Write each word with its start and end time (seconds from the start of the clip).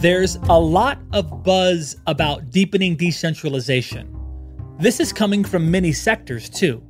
There's 0.00 0.36
a 0.50 0.60
lot 0.60 0.98
of 1.14 1.42
buzz 1.42 1.96
about 2.06 2.50
deepening 2.50 2.96
decentralization. 2.96 4.14
This 4.78 5.00
is 5.00 5.10
coming 5.10 5.42
from 5.42 5.70
many 5.70 5.94
sectors 5.94 6.50
too. 6.50 6.82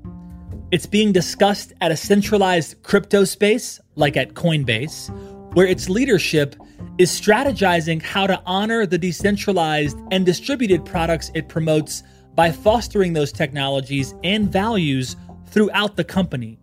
It's 0.72 0.86
being 0.86 1.12
discussed 1.12 1.72
at 1.80 1.92
a 1.92 1.96
centralized 1.96 2.82
crypto 2.82 3.22
space, 3.22 3.78
like 3.94 4.16
at 4.16 4.34
Coinbase, 4.34 5.54
where 5.54 5.68
its 5.68 5.88
leadership 5.88 6.56
is 6.98 7.12
strategizing 7.12 8.02
how 8.02 8.26
to 8.26 8.42
honor 8.44 8.86
the 8.86 8.98
decentralized 8.98 9.96
and 10.10 10.26
distributed 10.26 10.84
products 10.84 11.30
it 11.32 11.48
promotes 11.48 12.02
by 12.34 12.50
fostering 12.50 13.12
those 13.12 13.30
technologies 13.30 14.16
and 14.24 14.50
values 14.50 15.14
throughout 15.46 15.94
the 15.94 16.02
company. 16.02 16.58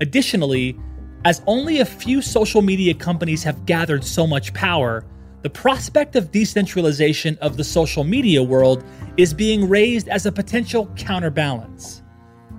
Additionally, 0.00 0.76
as 1.24 1.42
only 1.46 1.78
a 1.78 1.84
few 1.84 2.20
social 2.20 2.60
media 2.60 2.92
companies 2.92 3.44
have 3.44 3.66
gathered 3.66 4.02
so 4.02 4.26
much 4.26 4.52
power, 4.52 5.04
the 5.42 5.50
prospect 5.50 6.16
of 6.16 6.30
decentralization 6.30 7.38
of 7.40 7.56
the 7.56 7.64
social 7.64 8.04
media 8.04 8.42
world 8.42 8.84
is 9.16 9.32
being 9.32 9.68
raised 9.68 10.08
as 10.08 10.26
a 10.26 10.32
potential 10.32 10.86
counterbalance. 10.96 12.02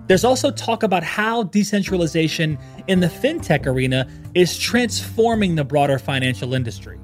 There's 0.07 0.23
also 0.23 0.51
talk 0.51 0.83
about 0.83 1.03
how 1.03 1.43
decentralization 1.43 2.57
in 2.87 2.99
the 2.99 3.07
fintech 3.07 3.65
arena 3.67 4.09
is 4.33 4.57
transforming 4.57 5.55
the 5.55 5.63
broader 5.63 5.99
financial 5.99 6.53
industry. 6.53 6.99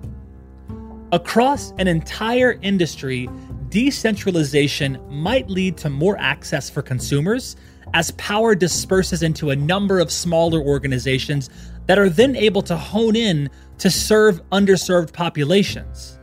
Across 1.11 1.71
an 1.77 1.87
entire 1.87 2.59
industry, 2.63 3.29
decentralization 3.69 4.99
might 5.09 5.47
lead 5.47 5.77
to 5.77 5.89
more 5.89 6.17
access 6.17 6.69
for 6.69 6.81
consumers 6.81 7.55
as 7.93 8.11
power 8.11 8.55
disperses 8.55 9.23
into 9.23 9.51
a 9.51 9.55
number 9.55 9.99
of 9.99 10.11
smaller 10.11 10.59
organizations 10.59 11.49
that 11.87 11.97
are 11.97 12.09
then 12.09 12.35
able 12.35 12.61
to 12.61 12.77
hone 12.77 13.15
in 13.15 13.49
to 13.79 13.89
serve 13.89 14.41
underserved 14.51 15.13
populations. 15.13 16.19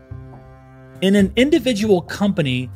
In 1.01 1.17
an 1.17 1.33
individual 1.37 2.03
company, 2.03 2.71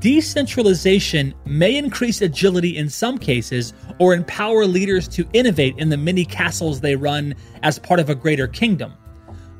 decentralization 0.00 1.34
may 1.46 1.76
increase 1.76 2.20
agility 2.20 2.76
in 2.76 2.88
some 2.88 3.18
cases 3.18 3.72
or 3.98 4.14
empower 4.14 4.66
leaders 4.66 5.08
to 5.08 5.26
innovate 5.32 5.76
in 5.78 5.88
the 5.88 5.96
many 5.96 6.24
castles 6.24 6.80
they 6.80 6.96
run 6.96 7.34
as 7.62 7.78
part 7.78 8.00
of 8.00 8.10
a 8.10 8.14
greater 8.14 8.46
kingdom. 8.46 8.92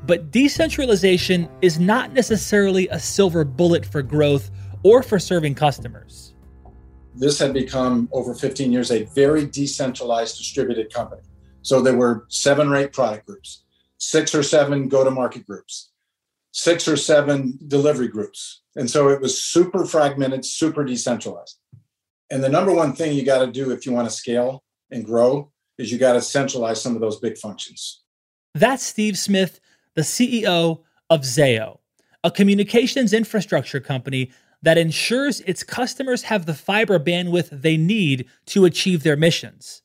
But 0.05 0.31
decentralization 0.31 1.47
is 1.61 1.79
not 1.79 2.13
necessarily 2.13 2.89
a 2.89 2.99
silver 2.99 3.45
bullet 3.45 3.85
for 3.85 4.01
growth 4.01 4.51
or 4.83 5.01
for 5.01 5.17
serving 5.17 5.55
customers. 5.55 6.33
This 7.15 7.39
had 7.39 7.53
become, 7.53 8.09
over 8.11 8.33
15 8.33 8.71
years, 8.71 8.91
a 8.91 9.03
very 9.03 9.45
decentralized 9.45 10.37
distributed 10.37 10.93
company. 10.93 11.21
So 11.63 11.81
there 11.81 11.95
were 11.95 12.25
seven 12.29 12.67
or 12.69 12.75
eight 12.75 12.93
product 12.93 13.25
groups 13.25 13.63
six 14.03 14.35
or 14.35 14.43
seven 14.43 14.89
go 14.89 15.03
to 15.03 15.11
market 15.11 15.47
groups, 15.47 15.89
six 16.51 16.87
or 16.87 16.97
seven 16.97 17.57
delivery 17.67 18.09
groups. 18.09 18.61
And 18.75 18.89
so 18.89 19.07
it 19.07 19.21
was 19.21 19.41
super 19.41 19.85
fragmented, 19.85 20.43
super 20.43 20.83
decentralized. 20.83 21.57
And 22.29 22.43
the 22.43 22.49
number 22.49 22.73
one 22.73 22.93
thing 22.93 23.15
you 23.15 23.23
got 23.23 23.45
to 23.45 23.51
do 23.51 23.71
if 23.71 23.85
you 23.85 23.93
want 23.93 24.09
to 24.09 24.15
scale 24.15 24.63
and 24.91 25.05
grow 25.05 25.51
is 25.77 25.91
you 25.91 25.97
got 25.97 26.13
to 26.13 26.21
centralize 26.21 26.81
some 26.81 26.95
of 26.95 27.01
those 27.01 27.19
big 27.19 27.37
functions. 27.37 28.01
That's 28.53 28.83
Steve 28.83 29.17
Smith, 29.17 29.59
the 29.95 30.01
CEO 30.01 30.81
of 31.09 31.21
Zayo, 31.21 31.79
a 32.23 32.31
communications 32.31 33.13
infrastructure 33.13 33.79
company 33.79 34.31
that 34.61 34.77
ensures 34.77 35.41
its 35.41 35.63
customers 35.63 36.23
have 36.23 36.45
the 36.45 36.53
fiber 36.53 36.99
bandwidth 36.99 37.49
they 37.49 37.77
need 37.77 38.25
to 38.47 38.65
achieve 38.65 39.03
their 39.03 39.17
missions. 39.17 39.82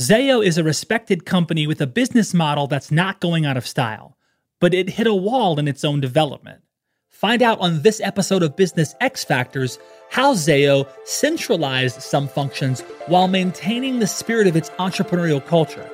Zayo 0.00 0.46
is 0.46 0.56
a 0.56 0.62
respected 0.62 1.26
company 1.26 1.66
with 1.66 1.80
a 1.80 1.86
business 1.86 2.32
model 2.32 2.68
that's 2.68 2.92
not 2.92 3.18
going 3.18 3.44
out 3.44 3.56
of 3.56 3.66
style, 3.66 4.16
but 4.60 4.72
it 4.72 4.90
hit 4.90 5.08
a 5.08 5.14
wall 5.14 5.58
in 5.58 5.66
its 5.66 5.84
own 5.84 6.00
development. 6.00 6.62
Find 7.10 7.42
out 7.42 7.58
on 7.58 7.82
this 7.82 8.00
episode 8.02 8.44
of 8.44 8.54
Business 8.54 8.94
X 9.00 9.24
Factors 9.24 9.76
how 10.08 10.34
Zayo 10.34 10.88
centralized 11.02 12.00
some 12.00 12.28
functions 12.28 12.82
while 13.08 13.26
maintaining 13.26 13.98
the 13.98 14.06
spirit 14.06 14.46
of 14.46 14.54
its 14.54 14.70
entrepreneurial 14.78 15.44
culture. 15.44 15.90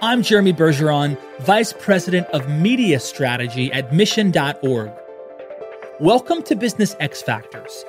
I'm 0.00 0.22
Jeremy 0.22 0.52
Bergeron, 0.52 1.18
Vice 1.40 1.72
President 1.72 2.28
of 2.28 2.48
Media 2.48 3.00
Strategy 3.00 3.72
at 3.72 3.92
Mission.org. 3.92 4.92
Welcome 5.98 6.44
to 6.44 6.54
Business 6.54 6.94
X 7.00 7.22
Factors 7.22 7.84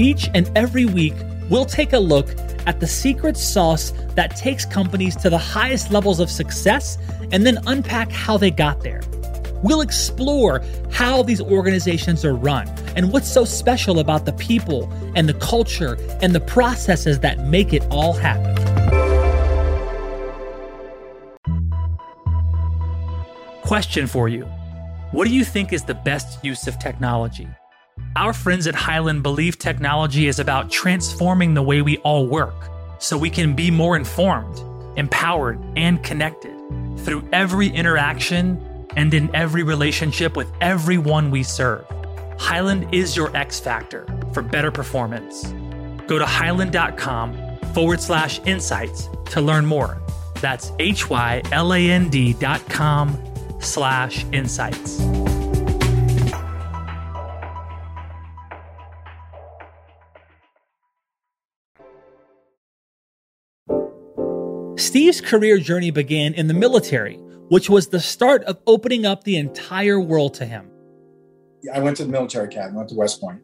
Each 0.00 0.30
and 0.32 0.48
every 0.56 0.84
week, 0.86 1.14
we'll 1.50 1.64
take 1.64 1.92
a 1.92 1.98
look 1.98 2.28
at 2.66 2.78
the 2.78 2.86
secret 2.86 3.36
sauce 3.36 3.92
that 4.14 4.36
takes 4.36 4.64
companies 4.64 5.16
to 5.16 5.28
the 5.28 5.38
highest 5.38 5.90
levels 5.90 6.20
of 6.20 6.30
success 6.30 6.98
and 7.32 7.44
then 7.44 7.58
unpack 7.66 8.12
how 8.12 8.36
they 8.36 8.52
got 8.52 8.80
there. 8.82 9.00
We'll 9.64 9.80
explore 9.80 10.62
how 10.92 11.24
these 11.24 11.40
organizations 11.40 12.24
are 12.24 12.34
run 12.34 12.68
and 12.94 13.12
what's 13.12 13.28
so 13.28 13.44
special 13.44 13.98
about 13.98 14.24
the 14.24 14.32
people 14.34 14.88
and 15.16 15.28
the 15.28 15.34
culture 15.34 15.98
and 16.22 16.32
the 16.32 16.40
processes 16.40 17.18
that 17.20 17.48
make 17.48 17.72
it 17.72 17.84
all 17.90 18.12
happen. 18.12 18.54
Question 23.62 24.06
for 24.06 24.28
you 24.28 24.44
What 25.10 25.26
do 25.26 25.34
you 25.34 25.44
think 25.44 25.72
is 25.72 25.82
the 25.82 25.94
best 25.94 26.44
use 26.44 26.68
of 26.68 26.78
technology? 26.78 27.48
Our 28.16 28.32
friends 28.32 28.66
at 28.66 28.74
Hyland 28.74 29.22
believe 29.22 29.58
technology 29.58 30.26
is 30.26 30.38
about 30.38 30.70
transforming 30.70 31.54
the 31.54 31.62
way 31.62 31.82
we 31.82 31.98
all 31.98 32.26
work 32.26 32.54
so 32.98 33.16
we 33.16 33.30
can 33.30 33.54
be 33.54 33.70
more 33.70 33.96
informed, 33.96 34.60
empowered, 34.98 35.58
and 35.76 36.02
connected 36.02 36.56
through 36.98 37.28
every 37.32 37.68
interaction 37.68 38.60
and 38.96 39.14
in 39.14 39.34
every 39.34 39.62
relationship 39.62 40.36
with 40.36 40.50
everyone 40.60 41.30
we 41.30 41.42
serve. 41.42 41.86
Hyland 42.38 42.92
is 42.92 43.16
your 43.16 43.36
X 43.36 43.60
factor 43.60 44.06
for 44.32 44.42
better 44.42 44.70
performance. 44.70 45.52
Go 46.06 46.18
to 46.18 46.26
hyland.com 46.26 47.58
forward 47.74 48.00
slash 48.00 48.40
insights 48.46 49.08
to 49.26 49.40
learn 49.40 49.66
more. 49.66 49.98
That's 50.40 50.72
H 50.78 51.10
Y 51.10 51.42
L 51.52 51.72
A 51.74 51.90
N 51.90 52.08
D 52.08 52.32
dot 52.32 52.66
com 52.68 53.18
slash 53.60 54.24
insights. 54.32 55.00
Steve's 64.88 65.20
career 65.20 65.58
journey 65.58 65.90
began 65.90 66.32
in 66.32 66.46
the 66.46 66.54
military, 66.54 67.16
which 67.50 67.68
was 67.68 67.88
the 67.88 68.00
start 68.00 68.42
of 68.44 68.56
opening 68.66 69.04
up 69.04 69.22
the 69.22 69.36
entire 69.36 70.00
world 70.00 70.32
to 70.32 70.46
him. 70.46 70.70
I 71.74 71.80
went 71.80 71.98
to 71.98 72.06
the 72.06 72.10
military 72.10 72.46
academy, 72.46 72.78
went 72.78 72.88
to 72.88 72.94
West 72.94 73.20
Point, 73.20 73.42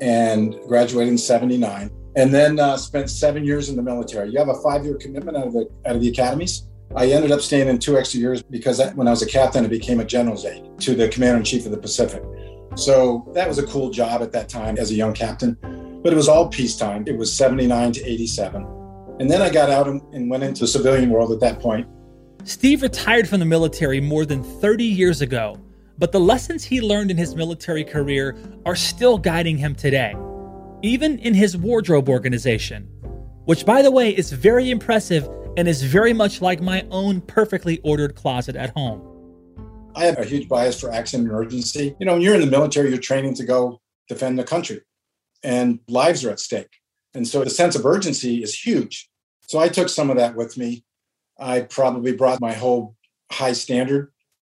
and 0.00 0.56
graduated 0.66 1.12
in 1.12 1.16
79, 1.16 1.92
and 2.16 2.34
then 2.34 2.58
uh, 2.58 2.76
spent 2.76 3.08
seven 3.08 3.44
years 3.44 3.68
in 3.68 3.76
the 3.76 3.82
military. 3.82 4.30
You 4.30 4.38
have 4.40 4.48
a 4.48 4.60
five 4.62 4.84
year 4.84 4.96
commitment 4.96 5.36
out 5.36 5.46
of, 5.46 5.52
the, 5.52 5.70
out 5.86 5.94
of 5.94 6.02
the 6.02 6.08
academies. 6.08 6.66
I 6.96 7.06
ended 7.06 7.30
up 7.30 7.40
staying 7.40 7.68
in 7.68 7.78
two 7.78 7.96
extra 7.96 8.18
years 8.18 8.42
because 8.42 8.82
when 8.96 9.06
I 9.06 9.12
was 9.12 9.22
a 9.22 9.28
captain, 9.28 9.64
I 9.64 9.68
became 9.68 10.00
a 10.00 10.04
general's 10.04 10.44
aide 10.44 10.68
to 10.80 10.96
the 10.96 11.06
commander 11.06 11.36
in 11.36 11.44
chief 11.44 11.66
of 11.66 11.70
the 11.70 11.78
Pacific. 11.78 12.24
So 12.74 13.30
that 13.32 13.46
was 13.46 13.58
a 13.58 13.66
cool 13.68 13.90
job 13.90 14.22
at 14.22 14.32
that 14.32 14.48
time 14.48 14.76
as 14.78 14.90
a 14.90 14.94
young 14.94 15.14
captain, 15.14 15.56
but 16.02 16.12
it 16.12 16.16
was 16.16 16.28
all 16.28 16.48
peacetime. 16.48 17.04
It 17.06 17.16
was 17.16 17.32
79 17.32 17.92
to 17.92 18.04
87. 18.04 18.83
And 19.20 19.30
then 19.30 19.40
I 19.40 19.50
got 19.50 19.70
out 19.70 19.86
and 19.86 20.28
went 20.28 20.42
into 20.42 20.60
the 20.60 20.66
civilian 20.66 21.10
world 21.10 21.30
at 21.30 21.40
that 21.40 21.60
point. 21.60 21.86
Steve 22.42 22.82
retired 22.82 23.28
from 23.28 23.40
the 23.40 23.46
military 23.46 24.00
more 24.00 24.26
than 24.26 24.42
30 24.42 24.84
years 24.84 25.20
ago, 25.20 25.58
but 25.98 26.12
the 26.12 26.20
lessons 26.20 26.64
he 26.64 26.80
learned 26.80 27.10
in 27.10 27.16
his 27.16 27.36
military 27.36 27.84
career 27.84 28.36
are 28.66 28.76
still 28.76 29.16
guiding 29.16 29.56
him 29.56 29.74
today, 29.74 30.14
even 30.82 31.18
in 31.20 31.32
his 31.32 31.56
wardrobe 31.56 32.08
organization, 32.08 32.82
which, 33.44 33.64
by 33.64 33.82
the 33.82 33.90
way, 33.90 34.10
is 34.10 34.32
very 34.32 34.70
impressive 34.70 35.28
and 35.56 35.68
is 35.68 35.82
very 35.82 36.12
much 36.12 36.42
like 36.42 36.60
my 36.60 36.84
own 36.90 37.20
perfectly 37.20 37.78
ordered 37.84 38.16
closet 38.16 38.56
at 38.56 38.70
home. 38.70 39.00
I 39.94 40.06
have 40.06 40.18
a 40.18 40.24
huge 40.24 40.48
bias 40.48 40.80
for 40.80 40.90
accident 40.90 41.28
and 41.28 41.32
emergency. 41.32 41.94
You 42.00 42.06
know, 42.06 42.14
when 42.14 42.22
you're 42.22 42.34
in 42.34 42.40
the 42.40 42.48
military, 42.48 42.88
you're 42.90 42.98
training 42.98 43.34
to 43.34 43.44
go 43.44 43.80
defend 44.08 44.38
the 44.38 44.44
country, 44.44 44.80
and 45.44 45.78
lives 45.88 46.24
are 46.24 46.30
at 46.30 46.40
stake. 46.40 46.80
And 47.14 47.26
so 47.26 47.44
the 47.44 47.50
sense 47.50 47.76
of 47.76 47.86
urgency 47.86 48.42
is 48.42 48.58
huge. 48.58 49.08
So 49.46 49.58
I 49.58 49.68
took 49.68 49.88
some 49.88 50.10
of 50.10 50.16
that 50.16 50.36
with 50.36 50.56
me. 50.56 50.84
I 51.38 51.62
probably 51.62 52.12
brought 52.12 52.40
my 52.40 52.52
whole 52.52 52.96
high 53.30 53.52
standard 53.52 54.12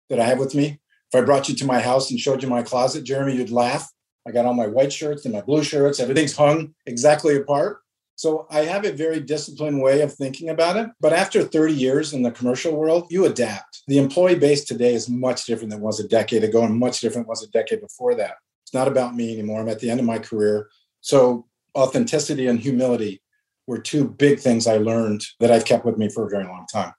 that 0.09 0.19
I 0.19 0.25
have 0.25 0.39
with 0.39 0.55
me. 0.55 0.79
If 1.11 1.21
I 1.21 1.25
brought 1.25 1.49
you 1.49 1.55
to 1.55 1.65
my 1.65 1.79
house 1.79 2.11
and 2.11 2.19
showed 2.19 2.43
you 2.43 2.49
my 2.49 2.61
closet, 2.61 3.03
Jeremy, 3.03 3.35
you'd 3.35 3.51
laugh. 3.51 3.91
I 4.27 4.31
got 4.31 4.45
all 4.45 4.53
my 4.53 4.67
white 4.67 4.93
shirts 4.93 5.25
and 5.25 5.33
my 5.33 5.41
blue 5.41 5.63
shirts. 5.63 5.99
Everything's 5.99 6.35
hung 6.35 6.73
exactly 6.85 7.35
apart. 7.35 7.79
So 8.15 8.47
I 8.49 8.59
have 8.65 8.85
a 8.85 8.91
very 8.91 9.21
disciplined 9.21 9.81
way 9.81 10.01
of 10.01 10.13
thinking 10.13 10.49
about 10.49 10.75
it. 10.75 10.89
But 10.99 11.13
after 11.13 11.41
30 11.41 11.73
years 11.73 12.13
in 12.13 12.21
the 12.21 12.31
commercial 12.31 12.75
world, 12.75 13.07
you 13.09 13.25
adapt. 13.25 13.81
The 13.87 13.97
employee 13.97 14.35
base 14.35 14.65
today 14.65 14.93
is 14.93 15.09
much 15.09 15.45
different 15.45 15.71
than 15.71 15.79
it 15.79 15.85
was 15.85 15.99
a 15.99 16.07
decade 16.07 16.43
ago 16.43 16.63
and 16.63 16.77
much 16.77 16.99
different 16.99 17.27
was 17.27 17.43
a 17.43 17.49
decade 17.49 17.81
before 17.81 18.15
that. 18.15 18.35
It's 18.63 18.73
not 18.73 18.89
about 18.89 19.15
me 19.15 19.33
anymore. 19.33 19.61
I'm 19.61 19.69
at 19.69 19.79
the 19.79 19.89
end 19.89 19.99
of 19.99 20.05
my 20.05 20.19
career. 20.19 20.69
So 21.01 21.47
authenticity 21.75 22.47
and 22.47 22.59
humility 22.59 23.21
were 23.69 23.77
two 23.77 24.03
big 24.03 24.39
things 24.39 24.65
I 24.65 24.77
learned 24.77 25.23
that 25.39 25.51
I've 25.51 25.63
kept 25.63 25.85
with 25.85 25.95
me 25.95 26.09
for 26.09 26.25
a 26.25 26.29
very 26.29 26.43
long 26.43 26.65
time. 26.73 26.91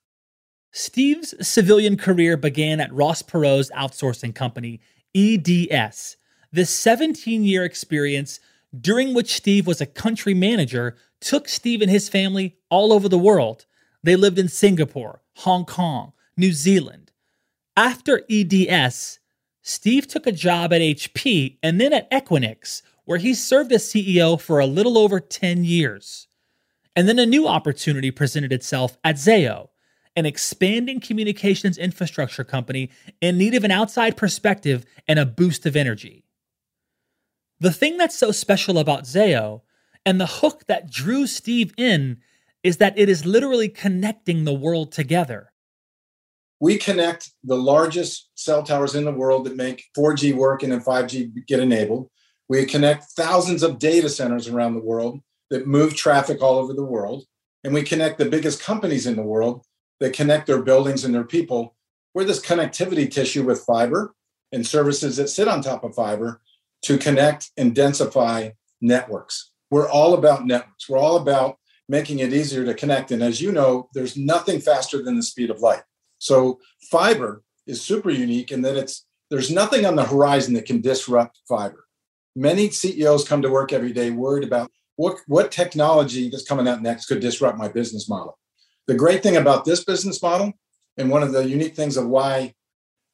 Steve's 0.70 1.34
civilian 1.46 1.96
career 1.96 2.36
began 2.36 2.78
at 2.78 2.94
Ross 2.94 3.22
Perot's 3.22 3.72
outsourcing 3.72 4.32
company, 4.32 4.80
EDS. 5.12 6.16
This 6.52 6.70
17 6.70 7.42
year 7.42 7.64
experience, 7.64 8.38
during 8.80 9.14
which 9.14 9.34
Steve 9.34 9.66
was 9.66 9.80
a 9.80 9.86
country 9.86 10.32
manager, 10.32 10.96
took 11.20 11.48
Steve 11.48 11.82
and 11.82 11.90
his 11.90 12.08
family 12.08 12.56
all 12.70 12.92
over 12.92 13.08
the 13.08 13.18
world. 13.18 13.66
They 14.04 14.14
lived 14.14 14.38
in 14.38 14.48
Singapore, 14.48 15.22
Hong 15.38 15.64
Kong, 15.64 16.12
New 16.36 16.52
Zealand. 16.52 17.10
After 17.76 18.22
EDS, 18.30 19.18
Steve 19.62 20.06
took 20.06 20.24
a 20.24 20.32
job 20.32 20.72
at 20.72 20.80
HP 20.80 21.58
and 21.64 21.80
then 21.80 21.92
at 21.92 22.08
Equinix, 22.12 22.82
where 23.06 23.18
he 23.18 23.34
served 23.34 23.72
as 23.72 23.82
CEO 23.82 24.40
for 24.40 24.60
a 24.60 24.66
little 24.66 24.96
over 24.96 25.18
10 25.18 25.64
years. 25.64 26.28
And 26.96 27.08
then 27.08 27.18
a 27.18 27.26
new 27.26 27.46
opportunity 27.46 28.10
presented 28.10 28.52
itself 28.52 28.98
at 29.04 29.16
Zayo, 29.16 29.68
an 30.16 30.26
expanding 30.26 31.00
communications 31.00 31.78
infrastructure 31.78 32.44
company 32.44 32.90
in 33.20 33.38
need 33.38 33.54
of 33.54 33.64
an 33.64 33.70
outside 33.70 34.16
perspective 34.16 34.84
and 35.06 35.18
a 35.18 35.26
boost 35.26 35.66
of 35.66 35.76
energy. 35.76 36.24
The 37.60 37.72
thing 37.72 37.96
that's 37.96 38.18
so 38.18 38.32
special 38.32 38.78
about 38.78 39.04
Zayo 39.04 39.62
and 40.04 40.20
the 40.20 40.26
hook 40.26 40.64
that 40.66 40.90
drew 40.90 41.26
Steve 41.26 41.72
in 41.76 42.18
is 42.62 42.78
that 42.78 42.98
it 42.98 43.08
is 43.08 43.24
literally 43.24 43.68
connecting 43.68 44.44
the 44.44 44.54
world 44.54 44.92
together. 44.92 45.52
We 46.58 46.76
connect 46.76 47.30
the 47.44 47.56
largest 47.56 48.30
cell 48.34 48.62
towers 48.62 48.94
in 48.94 49.04
the 49.04 49.12
world 49.12 49.46
that 49.46 49.56
make 49.56 49.84
4G 49.96 50.34
work 50.34 50.62
and 50.62 50.72
then 50.72 50.80
5G 50.80 51.46
get 51.46 51.60
enabled. 51.60 52.10
We 52.48 52.66
connect 52.66 53.12
thousands 53.12 53.62
of 53.62 53.78
data 53.78 54.08
centers 54.08 54.48
around 54.48 54.74
the 54.74 54.80
world 54.80 55.20
that 55.50 55.66
move 55.66 55.94
traffic 55.94 56.42
all 56.42 56.58
over 56.58 56.72
the 56.72 56.84
world. 56.84 57.24
And 57.62 57.74
we 57.74 57.82
connect 57.82 58.18
the 58.18 58.28
biggest 58.28 58.62
companies 58.62 59.06
in 59.06 59.16
the 59.16 59.22
world 59.22 59.64
that 60.00 60.14
connect 60.14 60.46
their 60.46 60.62
buildings 60.62 61.04
and 61.04 61.14
their 61.14 61.24
people. 61.24 61.74
We're 62.14 62.24
this 62.24 62.44
connectivity 62.44 63.10
tissue 63.10 63.44
with 63.44 63.64
fiber 63.64 64.14
and 64.52 64.66
services 64.66 65.16
that 65.16 65.28
sit 65.28 65.48
on 65.48 65.60
top 65.60 65.84
of 65.84 65.94
fiber 65.94 66.40
to 66.82 66.98
connect 66.98 67.50
and 67.56 67.74
densify 67.74 68.52
networks. 68.80 69.52
We're 69.70 69.88
all 69.88 70.14
about 70.14 70.46
networks. 70.46 70.88
We're 70.88 70.98
all 70.98 71.16
about 71.16 71.58
making 71.88 72.20
it 72.20 72.32
easier 72.32 72.64
to 72.64 72.74
connect. 72.74 73.10
And 73.10 73.22
as 73.22 73.40
you 73.40 73.52
know, 73.52 73.88
there's 73.94 74.16
nothing 74.16 74.60
faster 74.60 75.02
than 75.02 75.16
the 75.16 75.22
speed 75.22 75.50
of 75.50 75.60
light. 75.60 75.82
So 76.18 76.60
fiber 76.90 77.42
is 77.66 77.82
super 77.82 78.10
unique 78.10 78.52
in 78.52 78.62
that 78.62 78.76
it's 78.76 79.06
there's 79.30 79.50
nothing 79.50 79.86
on 79.86 79.94
the 79.94 80.04
horizon 80.04 80.54
that 80.54 80.66
can 80.66 80.80
disrupt 80.80 81.40
fiber. 81.48 81.84
Many 82.34 82.70
CEOs 82.70 83.28
come 83.28 83.42
to 83.42 83.50
work 83.50 83.72
every 83.72 83.92
day 83.92 84.10
worried 84.10 84.44
about 84.44 84.70
what, 85.00 85.18
what 85.26 85.50
technology 85.50 86.28
that's 86.28 86.46
coming 86.46 86.68
out 86.68 86.82
next 86.82 87.06
could 87.06 87.20
disrupt 87.20 87.56
my 87.56 87.68
business 87.68 88.06
model. 88.06 88.38
The 88.86 88.94
great 88.94 89.22
thing 89.22 89.38
about 89.38 89.64
this 89.64 89.82
business 89.82 90.22
model, 90.22 90.52
and 90.98 91.08
one 91.08 91.22
of 91.22 91.32
the 91.32 91.48
unique 91.48 91.74
things 91.74 91.96
of 91.96 92.06
why 92.06 92.52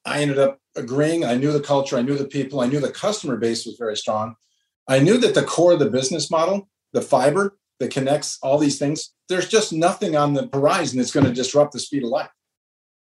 I 0.05 0.21
ended 0.21 0.41
up 0.41 0.59
agreeing, 0.75 1.25
I 1.25 1.37
knew 1.37 1.53
the 1.53 1.61
culture, 1.61 1.97
I 1.97 2.03
knew 2.03 2.19
the 2.19 2.27
people, 2.27 2.59
I 2.59 2.67
knew 2.67 2.81
the 2.81 2.91
customer 2.91 3.37
base 3.37 3.65
was 3.67 3.77
very 3.77 3.97
strong. 3.97 4.35
I 4.89 4.99
knew 4.99 5.17
that 5.19 5.35
the 5.35 5.45
core 5.45 5.75
of 5.75 5.79
the 5.79 5.89
business 5.89 6.29
model, 6.29 6.69
the 6.93 7.03
fiber 7.03 7.57
that 7.79 7.93
connects 7.93 8.41
all 8.43 8.59
these 8.59 8.81
things, 8.81 9.13
there's 9.29 9.49
just 9.49 9.73
nothing 9.73 10.17
on 10.17 10.35
the 10.35 10.51
horizon 10.53 10.99
that's 10.99 11.13
going 11.13 11.27
to 11.27 11.33
disrupt 11.33 11.73
the 11.73 11.79
speed 11.79 12.03
of 12.03 12.09
light. 12.09 12.31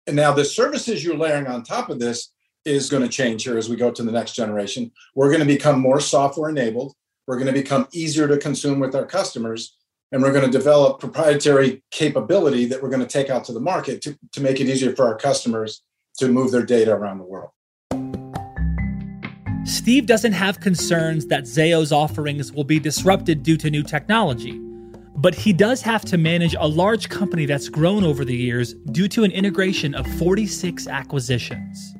And 0.06 0.14
now 0.14 0.30
the 0.30 0.44
services 0.44 1.02
you're 1.02 1.16
layering 1.16 1.48
on 1.48 1.64
top 1.64 1.90
of 1.90 1.98
this 1.98 2.32
is 2.64 2.88
going 2.88 3.02
to 3.02 3.08
change 3.08 3.42
here 3.42 3.58
as 3.58 3.68
we 3.68 3.74
go 3.74 3.90
to 3.90 4.02
the 4.04 4.12
next 4.12 4.36
generation. 4.36 4.92
We're 5.16 5.30
going 5.30 5.40
to 5.40 5.46
become 5.46 5.80
more 5.80 5.98
software 5.98 6.50
enabled. 6.50 6.94
We're 7.26 7.36
going 7.36 7.48
to 7.48 7.52
become 7.52 7.88
easier 7.92 8.28
to 8.28 8.38
consume 8.38 8.78
with 8.78 8.94
our 8.94 9.04
customers 9.04 9.76
and 10.12 10.22
we're 10.22 10.32
going 10.32 10.44
to 10.44 10.50
develop 10.50 11.00
proprietary 11.00 11.82
capability 11.90 12.66
that 12.66 12.80
we're 12.80 12.88
going 12.88 13.00
to 13.00 13.08
take 13.08 13.28
out 13.28 13.44
to 13.46 13.52
the 13.52 13.60
market 13.60 14.00
to, 14.02 14.16
to 14.32 14.40
make 14.40 14.60
it 14.60 14.68
easier 14.68 14.94
for 14.94 15.06
our 15.06 15.16
customers 15.16 15.82
to 16.18 16.28
move 16.28 16.52
their 16.52 16.64
data 16.64 16.92
around 16.94 17.18
the 17.18 17.24
world. 17.24 17.50
Steve 19.64 20.06
doesn't 20.06 20.32
have 20.32 20.60
concerns 20.60 21.26
that 21.26 21.42
Zayo's 21.42 21.90
offerings 21.90 22.52
will 22.52 22.64
be 22.64 22.78
disrupted 22.78 23.42
due 23.42 23.56
to 23.56 23.68
new 23.68 23.82
technology, 23.82 24.56
but 25.16 25.34
he 25.34 25.52
does 25.52 25.82
have 25.82 26.04
to 26.04 26.16
manage 26.16 26.54
a 26.60 26.68
large 26.68 27.08
company 27.08 27.46
that's 27.46 27.68
grown 27.68 28.04
over 28.04 28.24
the 28.24 28.36
years 28.36 28.74
due 28.92 29.08
to 29.08 29.24
an 29.24 29.32
integration 29.32 29.96
of 29.96 30.06
46 30.18 30.86
acquisitions. 30.86 31.94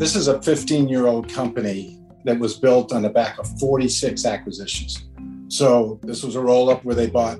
This 0.00 0.16
is 0.16 0.26
a 0.26 0.42
15 0.42 0.88
year 0.88 1.06
old 1.06 1.28
company 1.32 1.99
that 2.24 2.38
was 2.38 2.58
built 2.58 2.92
on 2.92 3.02
the 3.02 3.10
back 3.10 3.38
of 3.38 3.46
46 3.58 4.24
acquisitions. 4.24 5.04
So 5.48 5.98
this 6.02 6.22
was 6.22 6.36
a 6.36 6.40
roll 6.40 6.70
up 6.70 6.84
where 6.84 6.94
they 6.94 7.08
bought 7.08 7.38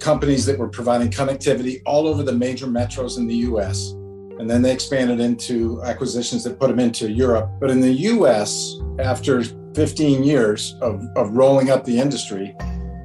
companies 0.00 0.46
that 0.46 0.58
were 0.58 0.68
providing 0.68 1.10
connectivity 1.10 1.82
all 1.84 2.06
over 2.08 2.22
the 2.22 2.32
major 2.32 2.66
metros 2.66 3.18
in 3.18 3.26
the 3.26 3.36
US. 3.36 3.92
And 4.38 4.48
then 4.48 4.62
they 4.62 4.72
expanded 4.72 5.20
into 5.20 5.82
acquisitions 5.82 6.44
that 6.44 6.58
put 6.58 6.68
them 6.68 6.80
into 6.80 7.10
Europe. 7.10 7.50
But 7.60 7.70
in 7.70 7.80
the 7.80 7.92
US, 7.92 8.80
after 8.98 9.42
15 9.74 10.24
years 10.24 10.76
of, 10.80 11.04
of 11.16 11.32
rolling 11.32 11.70
up 11.70 11.84
the 11.84 11.98
industry, 11.98 12.56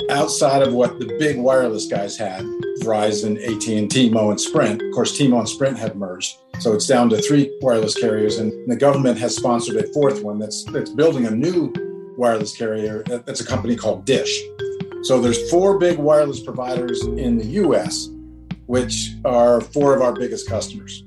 outside 0.10 0.62
of 0.62 0.74
what 0.74 0.98
the 1.00 1.16
big 1.20 1.38
wireless 1.38 1.88
guys 1.88 2.18
had, 2.18 2.42
Verizon, 2.82 3.38
AT&T, 3.44 4.10
Mo, 4.10 4.30
and 4.30 4.40
Sprint. 4.40 4.82
Of 4.82 4.94
course, 4.94 5.18
T-Mo 5.18 5.40
and 5.40 5.50
Sprint 5.50 5.78
had 5.78 5.96
merged. 5.96 6.38
So 6.60 6.74
it's 6.74 6.88
down 6.88 7.10
to 7.10 7.22
three 7.22 7.56
wireless 7.62 7.96
carriers, 7.96 8.38
and 8.38 8.52
the 8.70 8.76
government 8.76 9.20
has 9.20 9.36
sponsored 9.36 9.76
a 9.76 9.88
fourth 9.94 10.24
one 10.24 10.40
that's 10.40 10.64
that's 10.66 10.90
building 10.90 11.26
a 11.26 11.32
new 11.32 11.74
wireless 12.18 12.56
carrier. 12.56 13.04
That's 13.04 13.42
a 13.42 13.46
company 13.46 13.76
called 13.76 14.06
Dish. 14.06 14.42
So 15.04 15.22
there's 15.22 15.50
four 15.52 15.78
big 15.78 16.00
wireless 16.00 16.40
providers 16.40 17.04
in 17.04 17.38
the 17.38 17.46
US, 17.64 18.10
which 18.66 19.12
are 19.24 19.62
four 19.62 19.96
of 19.96 20.02
our 20.02 20.14
biggest 20.14 20.50
customers. 20.50 21.04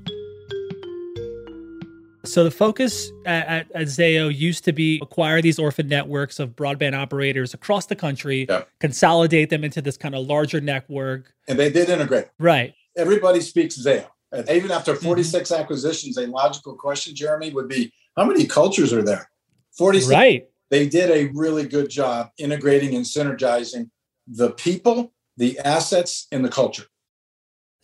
So 2.23 2.43
the 2.43 2.51
focus 2.51 3.11
at, 3.25 3.67
at, 3.73 3.87
Zayo 3.87 4.33
used 4.33 4.63
to 4.65 4.71
be 4.71 4.99
acquire 5.01 5.41
these 5.41 5.57
orphan 5.57 5.87
networks 5.87 6.39
of 6.39 6.55
broadband 6.55 6.93
operators 6.95 7.53
across 7.55 7.87
the 7.87 7.95
country, 7.95 8.45
yeah. 8.47 8.63
consolidate 8.79 9.49
them 9.49 9.63
into 9.63 9.81
this 9.81 9.97
kind 9.97 10.13
of 10.13 10.27
larger 10.27 10.61
network. 10.61 11.33
And 11.47 11.57
they 11.57 11.71
did 11.71 11.89
integrate. 11.89 12.27
Right. 12.37 12.75
Everybody 12.95 13.41
speaks 13.41 13.77
Zayo. 13.83 14.05
And 14.31 14.49
even 14.49 14.71
after 14.71 14.93
mm-hmm. 14.93 15.05
46 15.05 15.49
mm-hmm. 15.49 15.61
acquisitions, 15.61 16.17
a 16.17 16.27
logical 16.27 16.75
question, 16.75 17.15
Jeremy, 17.15 17.51
would 17.51 17.67
be 17.67 17.91
how 18.15 18.25
many 18.25 18.45
cultures 18.45 18.93
are 18.93 19.03
there? 19.03 19.29
46. 19.77 20.11
Right 20.11 20.49
they 20.69 20.87
did 20.87 21.09
a 21.09 21.31
really 21.33 21.67
good 21.67 21.89
job 21.89 22.29
integrating 22.37 22.95
and 22.95 23.05
synergizing 23.05 23.89
the 24.27 24.51
people, 24.51 25.13
the 25.37 25.59
assets, 25.59 26.27
and 26.31 26.45
the 26.45 26.49
culture. 26.49 26.85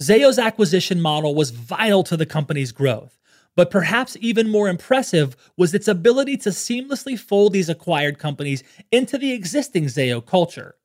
Zayo's 0.02 0.38
acquisition 0.38 1.02
model 1.02 1.36
was 1.36 1.52
vital 1.52 2.04
to 2.04 2.18
the 2.18 2.26
company's 2.26 2.72
growth, 2.72 3.18
but 3.56 3.72
perhaps 3.72 4.18
even 4.20 4.50
more 4.50 4.70
impressive 4.70 5.36
was 5.58 5.74
its 5.74 5.88
ability 5.88 6.38
to 6.38 6.50
seamlessly 6.50 7.18
fold 7.18 7.54
these 7.54 7.70
acquired 7.70 8.20
companies 8.20 8.64
into 8.92 9.18
the 9.18 9.32
existing 9.32 9.86
Zayo 9.86 10.24
culture. 10.24 10.76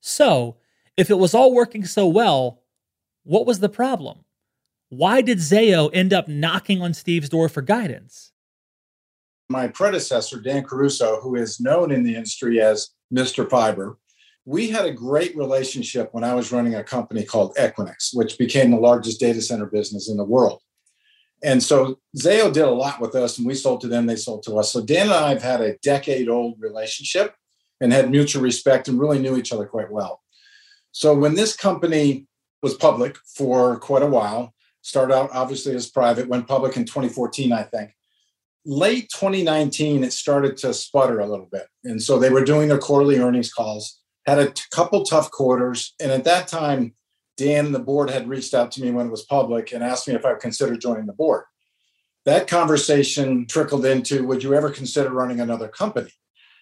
So, 0.00 0.56
if 0.96 1.10
it 1.10 1.18
was 1.18 1.34
all 1.34 1.52
working 1.54 1.84
so 1.84 2.06
well, 2.06 2.62
what 3.24 3.46
was 3.46 3.60
the 3.60 3.68
problem? 3.68 4.24
Why 4.88 5.20
did 5.20 5.38
Zayo 5.38 5.90
end 5.92 6.12
up 6.12 6.28
knocking 6.28 6.80
on 6.82 6.94
Steve's 6.94 7.28
door 7.28 7.48
for 7.48 7.62
guidance? 7.62 8.32
my 9.48 9.68
predecessor, 9.68 10.40
Dan 10.40 10.64
Caruso, 10.64 11.20
who 11.20 11.36
is 11.36 11.60
known 11.60 11.90
in 11.90 12.02
the 12.02 12.14
industry 12.14 12.60
as 12.60 12.90
Mr. 13.12 13.48
Fiber, 13.48 13.98
we 14.44 14.68
had 14.68 14.84
a 14.84 14.92
great 14.92 15.36
relationship 15.36 16.08
when 16.12 16.24
I 16.24 16.34
was 16.34 16.52
running 16.52 16.74
a 16.74 16.84
company 16.84 17.24
called 17.24 17.54
Equinix, 17.56 18.10
which 18.14 18.38
became 18.38 18.70
the 18.70 18.76
largest 18.76 19.20
data 19.20 19.40
center 19.40 19.66
business 19.66 20.08
in 20.08 20.16
the 20.16 20.24
world. 20.24 20.60
And 21.42 21.62
so 21.62 22.00
Zayo 22.16 22.52
did 22.52 22.64
a 22.64 22.70
lot 22.70 23.00
with 23.00 23.14
us, 23.14 23.38
and 23.38 23.46
we 23.46 23.54
sold 23.54 23.80
to 23.82 23.88
them, 23.88 24.06
they 24.06 24.16
sold 24.16 24.42
to 24.44 24.58
us. 24.58 24.72
So 24.72 24.84
Dan 24.84 25.06
and 25.06 25.12
I 25.14 25.30
have 25.30 25.42
had 25.42 25.60
a 25.60 25.76
decade 25.78 26.28
old 26.28 26.56
relationship 26.58 27.34
and 27.80 27.92
had 27.92 28.10
mutual 28.10 28.42
respect 28.42 28.88
and 28.88 28.98
really 28.98 29.18
knew 29.18 29.36
each 29.36 29.52
other 29.52 29.66
quite 29.66 29.90
well. 29.90 30.22
So 30.92 31.14
when 31.14 31.34
this 31.34 31.54
company 31.56 32.26
was 32.62 32.74
public 32.74 33.18
for 33.36 33.78
quite 33.78 34.02
a 34.02 34.06
while, 34.06 34.53
started 34.84 35.14
out 35.14 35.30
obviously 35.32 35.74
as 35.74 35.90
private, 35.90 36.28
went 36.28 36.46
public 36.46 36.76
in 36.76 36.84
2014, 36.84 37.52
I 37.52 37.64
think 37.64 37.90
late 38.64 39.10
2019, 39.14 40.04
it 40.04 40.12
started 40.12 40.56
to 40.58 40.72
sputter 40.72 41.20
a 41.20 41.26
little 41.26 41.48
bit. 41.50 41.66
And 41.84 42.02
so 42.02 42.18
they 42.18 42.30
were 42.30 42.44
doing 42.44 42.68
their 42.68 42.78
quarterly 42.78 43.18
earnings 43.18 43.52
calls, 43.52 44.00
had 44.26 44.38
a 44.38 44.50
t- 44.50 44.62
couple 44.72 45.04
tough 45.04 45.30
quarters. 45.30 45.94
And 46.00 46.10
at 46.10 46.24
that 46.24 46.48
time, 46.48 46.94
Dan 47.36 47.66
and 47.66 47.74
the 47.74 47.80
board 47.80 48.10
had 48.10 48.28
reached 48.28 48.54
out 48.54 48.70
to 48.72 48.82
me 48.82 48.90
when 48.90 49.06
it 49.06 49.10
was 49.10 49.24
public 49.24 49.72
and 49.72 49.82
asked 49.82 50.08
me 50.08 50.14
if 50.14 50.24
I 50.24 50.32
would 50.32 50.40
consider 50.40 50.76
joining 50.76 51.06
the 51.06 51.12
board. 51.12 51.44
That 52.24 52.48
conversation 52.48 53.46
trickled 53.46 53.84
into 53.84 54.24
Would 54.24 54.42
you 54.42 54.54
ever 54.54 54.70
consider 54.70 55.10
running 55.10 55.40
another 55.40 55.68
company? 55.68 56.10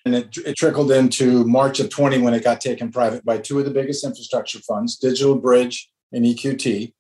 And 0.05 0.17
it, 0.17 0.37
it 0.38 0.57
trickled 0.57 0.91
into 0.91 1.45
March 1.45 1.79
of 1.79 1.88
20 1.88 2.19
when 2.19 2.35
it 2.35 2.43
got 2.43 2.61
taken 2.61 2.91
private 2.91 3.25
by 3.25 3.38
two 3.38 3.61
of 3.61 3.64
the 3.64 3.71
biggest 3.71 4.05
infrastructure 4.05 4.59
funds, 4.59 4.99
DigitalBridge 4.99 5.85
and 6.11 6.25
EQT. 6.25 6.93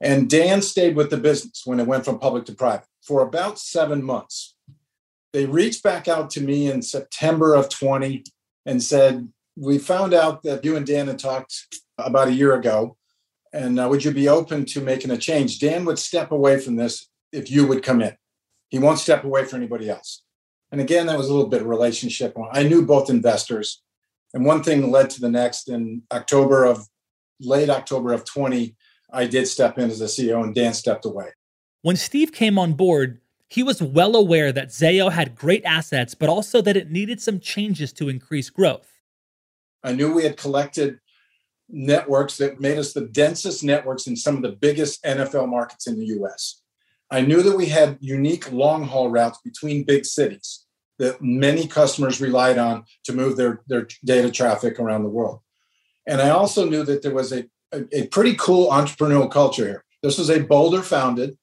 And 0.00 0.28
Dan 0.28 0.62
stayed 0.62 0.96
with 0.96 1.10
the 1.10 1.16
business 1.16 1.62
when 1.64 1.80
it 1.80 1.86
went 1.86 2.04
from 2.04 2.18
public 2.18 2.44
to 2.46 2.54
private 2.54 2.86
for 3.02 3.22
about 3.22 3.58
seven 3.58 4.02
months. 4.02 4.54
They 5.32 5.46
reached 5.46 5.82
back 5.82 6.08
out 6.08 6.30
to 6.30 6.40
me 6.40 6.70
in 6.70 6.82
September 6.82 7.54
of 7.54 7.68
20 7.68 8.24
and 8.64 8.82
said, 8.82 9.28
we 9.56 9.78
found 9.78 10.12
out 10.12 10.42
that 10.42 10.64
you 10.64 10.76
and 10.76 10.86
Dan 10.86 11.06
had 11.06 11.18
talked 11.18 11.78
about 11.98 12.28
a 12.28 12.32
year 12.32 12.54
ago. 12.54 12.96
And 13.52 13.80
uh, 13.80 13.88
would 13.88 14.04
you 14.04 14.10
be 14.10 14.28
open 14.28 14.66
to 14.66 14.80
making 14.80 15.10
a 15.10 15.16
change? 15.16 15.58
Dan 15.58 15.84
would 15.86 15.98
step 15.98 16.30
away 16.30 16.58
from 16.58 16.76
this 16.76 17.08
if 17.32 17.50
you 17.50 17.66
would 17.66 17.82
come 17.82 18.02
in. 18.02 18.16
He 18.68 18.78
won't 18.78 18.98
step 18.98 19.24
away 19.24 19.44
for 19.44 19.56
anybody 19.56 19.88
else. 19.88 20.22
And 20.72 20.80
again, 20.80 21.06
that 21.06 21.16
was 21.16 21.28
a 21.28 21.32
little 21.32 21.48
bit 21.48 21.62
of 21.62 21.68
relationship. 21.68 22.36
I 22.52 22.64
knew 22.64 22.84
both 22.84 23.08
investors, 23.08 23.82
and 24.34 24.44
one 24.44 24.62
thing 24.62 24.90
led 24.90 25.10
to 25.10 25.20
the 25.20 25.30
next. 25.30 25.68
In 25.68 26.02
October 26.12 26.64
of 26.64 26.86
late 27.40 27.70
October 27.70 28.12
of 28.12 28.24
20, 28.24 28.74
I 29.10 29.26
did 29.26 29.46
step 29.48 29.78
in 29.78 29.90
as 29.90 30.00
a 30.00 30.06
CEO, 30.06 30.42
and 30.42 30.54
Dan 30.54 30.74
stepped 30.74 31.04
away. 31.04 31.28
When 31.82 31.96
Steve 31.96 32.32
came 32.32 32.58
on 32.58 32.72
board, 32.72 33.20
he 33.48 33.62
was 33.62 33.80
well 33.80 34.16
aware 34.16 34.52
that 34.52 34.68
Zayo 34.68 35.10
had 35.10 35.36
great 35.36 35.64
assets, 35.64 36.14
but 36.14 36.28
also 36.28 36.60
that 36.62 36.76
it 36.76 36.90
needed 36.90 37.20
some 37.20 37.38
changes 37.38 37.92
to 37.94 38.08
increase 38.08 38.50
growth. 38.50 39.00
I 39.84 39.92
knew 39.92 40.12
we 40.12 40.24
had 40.24 40.36
collected 40.36 40.98
networks 41.68 42.36
that 42.38 42.60
made 42.60 42.78
us 42.78 42.92
the 42.92 43.06
densest 43.06 43.62
networks 43.62 44.06
in 44.06 44.16
some 44.16 44.36
of 44.36 44.42
the 44.42 44.52
biggest 44.52 45.02
NFL 45.04 45.48
markets 45.48 45.86
in 45.86 45.98
the 45.98 46.06
US. 46.06 46.62
I 47.10 47.20
knew 47.20 47.42
that 47.42 47.56
we 47.56 47.66
had 47.66 47.98
unique 48.00 48.50
long 48.50 48.84
haul 48.84 49.10
routes 49.10 49.38
between 49.44 49.84
big 49.84 50.04
cities 50.04 50.64
that 50.98 51.20
many 51.20 51.66
customers 51.66 52.20
relied 52.20 52.58
on 52.58 52.84
to 53.04 53.12
move 53.12 53.36
their, 53.36 53.60
their 53.68 53.86
data 54.04 54.30
traffic 54.30 54.80
around 54.80 55.02
the 55.02 55.08
world. 55.08 55.40
And 56.06 56.20
I 56.20 56.30
also 56.30 56.68
knew 56.68 56.84
that 56.84 57.02
there 57.02 57.14
was 57.14 57.32
a, 57.32 57.44
a, 57.92 58.06
pretty 58.08 58.34
cool 58.36 58.70
entrepreneurial 58.70 59.30
culture 59.30 59.66
here. 59.66 59.84
This 60.02 60.18
was 60.18 60.30
a 60.30 60.40
Boulder 60.40 60.82
founded, 60.82 61.36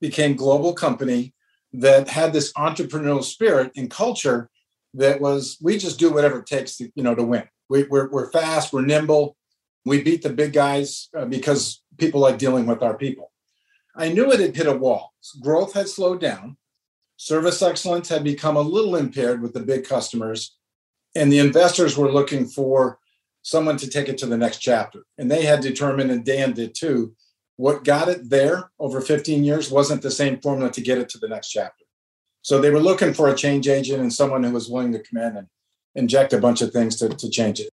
became 0.00 0.36
global 0.36 0.72
company 0.72 1.34
that 1.72 2.08
had 2.08 2.32
this 2.32 2.52
entrepreneurial 2.54 3.22
spirit 3.22 3.72
and 3.76 3.90
culture 3.90 4.48
that 4.94 5.20
was 5.20 5.58
we 5.60 5.76
just 5.76 5.98
do 5.98 6.12
whatever 6.12 6.38
it 6.38 6.46
takes 6.46 6.76
to 6.76 6.90
you 6.94 7.02
know 7.02 7.14
to 7.14 7.24
win. 7.24 7.44
We, 7.68 7.82
are 7.82 7.88
we're, 7.88 8.10
we're 8.10 8.30
fast, 8.30 8.72
we're 8.72 8.82
nimble, 8.82 9.36
we 9.84 10.02
beat 10.02 10.22
the 10.22 10.30
big 10.30 10.52
guys 10.52 11.08
uh, 11.16 11.24
because 11.24 11.82
people 11.98 12.20
like 12.20 12.38
dealing 12.38 12.66
with 12.66 12.82
our 12.82 12.96
people. 12.96 13.32
I 13.96 14.08
knew 14.08 14.32
it 14.32 14.40
had 14.40 14.56
hit 14.56 14.66
a 14.66 14.72
wall. 14.72 15.14
Growth 15.40 15.74
had 15.74 15.88
slowed 15.88 16.20
down. 16.20 16.56
Service 17.16 17.62
excellence 17.62 18.08
had 18.08 18.24
become 18.24 18.56
a 18.56 18.60
little 18.60 18.96
impaired 18.96 19.40
with 19.40 19.54
the 19.54 19.60
big 19.60 19.86
customers, 19.86 20.56
and 21.14 21.32
the 21.32 21.38
investors 21.38 21.96
were 21.96 22.10
looking 22.10 22.46
for 22.46 22.98
someone 23.44 23.76
to 23.76 23.88
take 23.88 24.08
it 24.08 24.18
to 24.18 24.26
the 24.26 24.38
next 24.38 24.58
chapter. 24.58 25.04
And 25.18 25.30
they 25.30 25.44
had 25.44 25.60
determined, 25.60 26.10
and 26.10 26.24
Dan 26.24 26.54
did 26.54 26.74
too, 26.74 27.14
what 27.56 27.84
got 27.84 28.08
it 28.08 28.28
there 28.28 28.70
over 28.80 29.00
15 29.00 29.44
years 29.44 29.70
wasn't 29.70 30.02
the 30.02 30.10
same 30.10 30.40
formula 30.40 30.72
to 30.72 30.80
get 30.80 30.98
it 30.98 31.08
to 31.10 31.18
the 31.18 31.28
next 31.28 31.50
chapter. 31.50 31.84
So 32.42 32.60
they 32.60 32.70
were 32.70 32.80
looking 32.80 33.14
for 33.14 33.28
a 33.28 33.34
change 33.34 33.68
agent 33.68 34.00
and 34.00 34.12
someone 34.12 34.42
who 34.42 34.50
was 34.50 34.68
willing 34.68 34.92
to 34.92 34.98
come 34.98 35.22
in 35.22 35.36
and 35.36 35.46
inject 35.94 36.32
a 36.32 36.38
bunch 36.38 36.62
of 36.62 36.72
things 36.72 36.96
to, 36.96 37.10
to 37.10 37.30
change 37.30 37.60
it. 37.60 37.70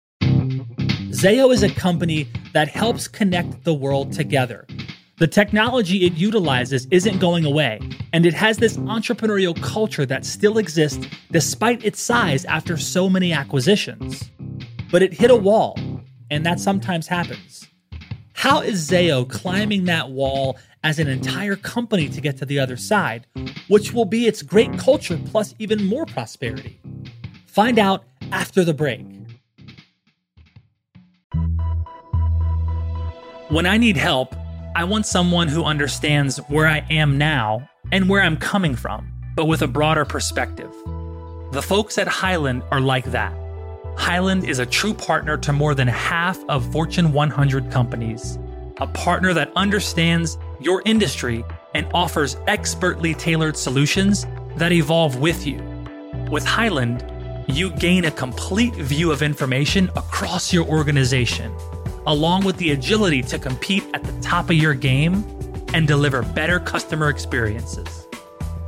Zayo 1.12 1.54
is 1.54 1.64
a 1.64 1.70
company 1.70 2.28
that 2.54 2.70
helps 2.70 3.08
connect 3.08 3.64
the 3.64 3.74
world 3.74 4.14
together. 4.14 4.66
The 5.20 5.28
technology 5.28 6.06
it 6.06 6.14
utilizes 6.14 6.88
isn't 6.92 7.20
going 7.20 7.44
away, 7.44 7.80
and 8.14 8.26
it 8.26 8.36
has 8.36 8.58
this 8.58 8.78
entrepreneurial 8.78 9.60
culture 9.62 10.06
that 10.06 10.26
still 10.26 10.60
exists 10.60 11.08
despite 11.32 11.84
its 11.84 12.00
size 12.00 12.46
after 12.46 12.78
so 12.78 13.10
many 13.10 13.34
acquisitions. 13.34 14.30
But 14.92 15.02
it 15.02 15.14
hit 15.14 15.32
a 15.32 15.36
wall, 15.36 15.78
and 16.30 16.46
that 16.46 16.60
sometimes 16.60 17.08
happens. 17.08 17.68
How 18.34 18.62
is 18.62 18.90
Zayo 18.90 19.28
climbing 19.28 19.86
that 19.86 20.12
wall 20.12 20.58
as 20.84 21.00
an 21.00 21.08
entire 21.08 21.56
company 21.56 22.08
to 22.10 22.22
get 22.22 22.38
to 22.38 22.46
the 22.46 22.60
other 22.60 22.78
side, 22.78 23.26
which 23.68 23.94
will 23.94 24.06
be 24.06 24.28
its 24.28 24.42
great 24.42 24.78
culture 24.78 25.20
plus 25.26 25.56
even 25.60 25.84
more 25.84 26.06
prosperity? 26.06 26.80
Find 27.48 27.80
out 27.80 28.04
after 28.32 28.64
the 28.64 28.74
break. 28.74 29.06
When 33.50 33.66
I 33.66 33.78
need 33.78 33.98
help, 33.98 34.36
I 34.76 34.84
want 34.84 35.06
someone 35.06 35.48
who 35.48 35.64
understands 35.64 36.38
where 36.50 36.68
I 36.68 36.86
am 36.90 37.18
now 37.18 37.68
and 37.92 38.08
where 38.08 38.22
I'm 38.22 38.38
coming 38.38 38.76
from, 38.76 39.12
but 39.36 39.46
with 39.46 39.62
a 39.62 39.68
broader 39.68 40.06
perspective. 40.06 40.72
The 41.54 41.64
folks 41.64 41.98
at 41.98 42.08
Hyland 42.08 42.62
are 42.72 42.82
like 42.82 43.06
that. 43.06 43.34
Hyland 43.98 44.46
is 44.46 44.60
a 44.60 44.66
true 44.66 44.94
partner 44.94 45.38
to 45.38 45.52
more 45.52 45.76
than 45.76 45.88
half 45.88 46.40
of 46.48 46.72
Fortune 46.72 47.12
100 47.12 47.70
companies, 47.70 48.40
a 48.78 48.88
partner 48.88 49.34
that 49.34 49.52
understands 49.56 50.38
your 50.62 50.82
industry 50.86 51.44
and 51.74 51.88
offers 51.94 52.38
expertly 52.48 53.14
tailored 53.14 53.58
solutions 53.58 54.26
that 54.56 54.72
evolve 54.72 55.20
with 55.20 55.46
you. 55.46 55.62
With 56.32 56.46
Hyland, 56.46 57.04
you 57.48 57.72
gain 57.72 58.06
a 58.06 58.12
complete 58.12 58.76
view 58.76 59.12
of 59.12 59.22
information 59.22 59.90
across 59.98 60.54
your 60.54 60.66
organization, 60.66 61.54
along 62.06 62.46
with 62.46 62.56
the 62.58 62.72
agility 62.72 63.22
to 63.24 63.38
compete 63.38 63.84
at 63.94 64.04
the 64.04 64.22
top 64.22 64.50
of 64.50 64.56
your 64.56 64.74
game 64.74 65.16
and 65.74 65.86
deliver 65.86 66.22
better 66.22 66.60
customer 66.60 67.10
experiences. 67.10 68.08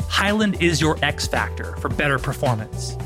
Hyland 0.10 0.62
is 0.62 0.82
your 0.82 0.98
X 1.02 1.28
factor 1.28 1.78
for 1.78 1.88
better 1.88 2.20
performance. 2.20 2.98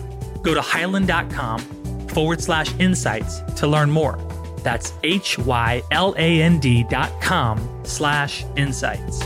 Go 0.42 0.54
to 0.54 0.62
hyland.com 0.62 1.83
forward 2.12 2.42
slash 2.42 2.74
insights 2.80 3.42
to 3.56 3.68
learn 3.68 3.92
more. 3.92 4.18
That's 4.64 4.94
H 5.04 5.38
Y 5.40 5.82
L 5.92 6.16
A 6.18 6.42
N 6.42 6.60
D 6.60 6.84
dot 6.90 7.12
com 7.22 7.82
slash 7.84 8.46
insights. 8.56 9.24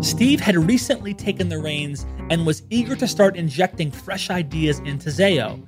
Steve 0.00 0.40
had 0.40 0.56
recently 0.56 1.14
taken 1.14 1.48
the 1.48 1.58
reins 1.58 2.06
and 2.30 2.46
was 2.46 2.62
eager 2.70 2.94
to 2.94 3.08
start 3.08 3.36
injecting 3.36 3.90
fresh 3.90 4.30
ideas 4.30 4.78
into 4.80 5.08
Zayo. 5.08 5.66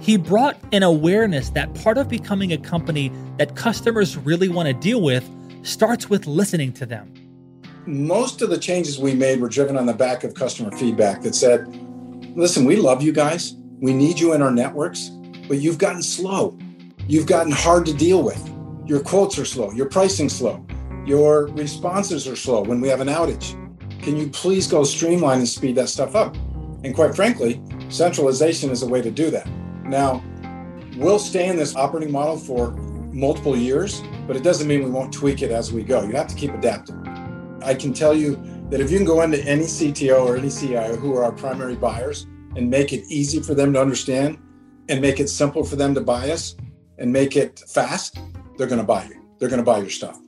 He 0.00 0.16
brought 0.16 0.58
an 0.72 0.82
awareness 0.82 1.50
that 1.50 1.74
part 1.74 1.98
of 1.98 2.08
becoming 2.08 2.52
a 2.52 2.58
company 2.58 3.12
that 3.36 3.54
customers 3.54 4.16
really 4.16 4.48
want 4.48 4.66
to 4.66 4.72
deal 4.72 5.02
with 5.02 5.28
starts 5.62 6.08
with 6.08 6.26
listening 6.26 6.72
to 6.72 6.86
them. 6.86 7.12
Most 7.84 8.40
of 8.40 8.48
the 8.48 8.58
changes 8.58 8.98
we 8.98 9.14
made 9.14 9.40
were 9.40 9.48
driven 9.48 9.76
on 9.76 9.84
the 9.84 9.92
back 9.92 10.24
of 10.24 10.34
customer 10.34 10.74
feedback 10.76 11.20
that 11.20 11.34
said, 11.34 11.66
listen, 12.34 12.64
we 12.64 12.76
love 12.76 13.02
you 13.02 13.12
guys. 13.12 13.56
We 13.80 13.92
need 13.92 14.18
you 14.18 14.32
in 14.32 14.40
our 14.40 14.50
networks, 14.50 15.10
but 15.48 15.58
you've 15.58 15.78
gotten 15.78 16.02
slow. 16.02 16.56
You've 17.06 17.26
gotten 17.26 17.52
hard 17.52 17.84
to 17.86 17.92
deal 17.92 18.22
with. 18.22 18.42
Your 18.86 19.00
quotes 19.00 19.38
are 19.38 19.44
slow. 19.44 19.70
Your 19.72 19.86
pricing 19.86 20.30
slow. 20.30 20.64
Your 21.04 21.48
responses 21.48 22.26
are 22.26 22.36
slow 22.36 22.62
when 22.62 22.80
we 22.80 22.88
have 22.88 23.00
an 23.00 23.08
outage. 23.08 23.54
Can 24.02 24.16
you 24.16 24.28
please 24.28 24.66
go 24.66 24.82
streamline 24.82 25.38
and 25.38 25.48
speed 25.48 25.76
that 25.76 25.90
stuff 25.90 26.14
up? 26.14 26.36
And 26.84 26.94
quite 26.94 27.14
frankly, 27.14 27.62
centralization 27.90 28.70
is 28.70 28.82
a 28.82 28.88
way 28.88 29.02
to 29.02 29.10
do 29.10 29.30
that. 29.30 29.46
Now, 29.90 30.22
we'll 30.96 31.18
stay 31.18 31.48
in 31.48 31.56
this 31.56 31.74
operating 31.74 32.12
model 32.12 32.36
for 32.36 32.70
multiple 33.12 33.56
years, 33.56 34.02
but 34.28 34.36
it 34.36 34.44
doesn't 34.44 34.68
mean 34.68 34.84
we 34.84 34.90
won't 34.90 35.12
tweak 35.12 35.42
it 35.42 35.50
as 35.50 35.72
we 35.72 35.82
go. 35.82 36.02
You 36.02 36.12
have 36.12 36.28
to 36.28 36.36
keep 36.36 36.54
adapting. 36.54 37.58
I 37.64 37.74
can 37.74 37.92
tell 37.92 38.14
you 38.14 38.40
that 38.70 38.80
if 38.80 38.88
you 38.88 38.98
can 38.98 39.06
go 39.06 39.22
into 39.22 39.42
any 39.44 39.64
CTO 39.64 40.24
or 40.24 40.36
any 40.36 40.48
CIO 40.48 40.94
who 40.94 41.12
are 41.16 41.24
our 41.24 41.32
primary 41.32 41.74
buyers 41.74 42.28
and 42.54 42.70
make 42.70 42.92
it 42.92 43.04
easy 43.08 43.42
for 43.42 43.54
them 43.54 43.72
to 43.72 43.80
understand 43.80 44.38
and 44.88 45.00
make 45.00 45.18
it 45.18 45.28
simple 45.28 45.64
for 45.64 45.74
them 45.74 45.92
to 45.96 46.00
buy 46.00 46.30
us 46.30 46.54
and 46.98 47.12
make 47.12 47.36
it 47.36 47.60
fast, 47.68 48.20
they're 48.56 48.68
going 48.68 48.80
to 48.80 48.86
buy 48.86 49.04
you. 49.06 49.20
They're 49.38 49.48
going 49.48 49.58
to 49.58 49.64
buy 49.64 49.78
your 49.78 49.90
stuff. 49.90 50.20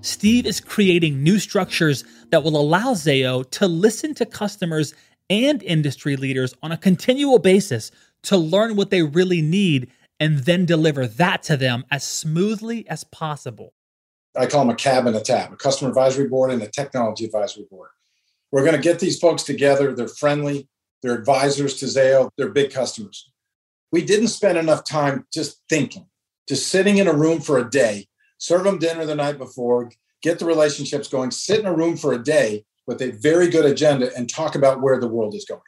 Steve 0.00 0.46
is 0.46 0.60
creating 0.60 1.22
new 1.22 1.38
structures 1.38 2.02
that 2.30 2.42
will 2.42 2.56
allow 2.56 2.94
Zayo 2.94 3.48
to 3.50 3.68
listen 3.68 4.14
to 4.14 4.26
customers 4.26 4.94
and 5.28 5.62
industry 5.62 6.16
leaders 6.16 6.54
on 6.62 6.72
a 6.72 6.76
continual 6.76 7.38
basis 7.38 7.92
to 8.24 8.36
learn 8.36 8.76
what 8.76 8.90
they 8.90 9.02
really 9.02 9.42
need 9.42 9.90
and 10.18 10.40
then 10.40 10.66
deliver 10.66 11.06
that 11.06 11.42
to 11.44 11.56
them 11.56 11.84
as 11.90 12.04
smoothly 12.04 12.88
as 12.88 13.04
possible. 13.04 13.72
I 14.36 14.46
call 14.46 14.60
them 14.60 14.70
a 14.70 14.76
cab 14.76 15.06
and 15.06 15.16
a 15.16 15.20
tab, 15.20 15.52
a 15.52 15.56
customer 15.56 15.88
advisory 15.88 16.28
board 16.28 16.50
and 16.50 16.62
a 16.62 16.68
technology 16.68 17.24
advisory 17.24 17.66
board. 17.70 17.90
We're 18.52 18.64
going 18.64 18.76
to 18.76 18.82
get 18.82 19.00
these 19.00 19.18
folks 19.18 19.42
together. 19.42 19.94
They're 19.94 20.08
friendly, 20.08 20.68
they're 21.02 21.14
advisors 21.14 21.76
to 21.76 21.86
Zayo, 21.86 22.30
they're 22.36 22.50
big 22.50 22.72
customers. 22.72 23.30
We 23.90 24.02
didn't 24.02 24.28
spend 24.28 24.58
enough 24.58 24.84
time 24.84 25.26
just 25.32 25.62
thinking, 25.68 26.06
just 26.48 26.68
sitting 26.68 26.98
in 26.98 27.08
a 27.08 27.14
room 27.14 27.40
for 27.40 27.58
a 27.58 27.68
day 27.68 28.06
serve 28.40 28.64
them 28.64 28.78
dinner 28.78 29.06
the 29.06 29.14
night 29.14 29.38
before, 29.38 29.92
get 30.22 30.38
the 30.38 30.46
relationships 30.46 31.06
going, 31.06 31.30
sit 31.30 31.60
in 31.60 31.66
a 31.66 31.74
room 31.74 31.96
for 31.96 32.12
a 32.12 32.18
day 32.18 32.64
with 32.86 33.00
a 33.00 33.12
very 33.12 33.48
good 33.48 33.64
agenda 33.64 34.10
and 34.16 34.28
talk 34.28 34.56
about 34.56 34.80
where 34.80 34.98
the 34.98 35.06
world 35.06 35.34
is 35.34 35.44
going. 35.44 35.60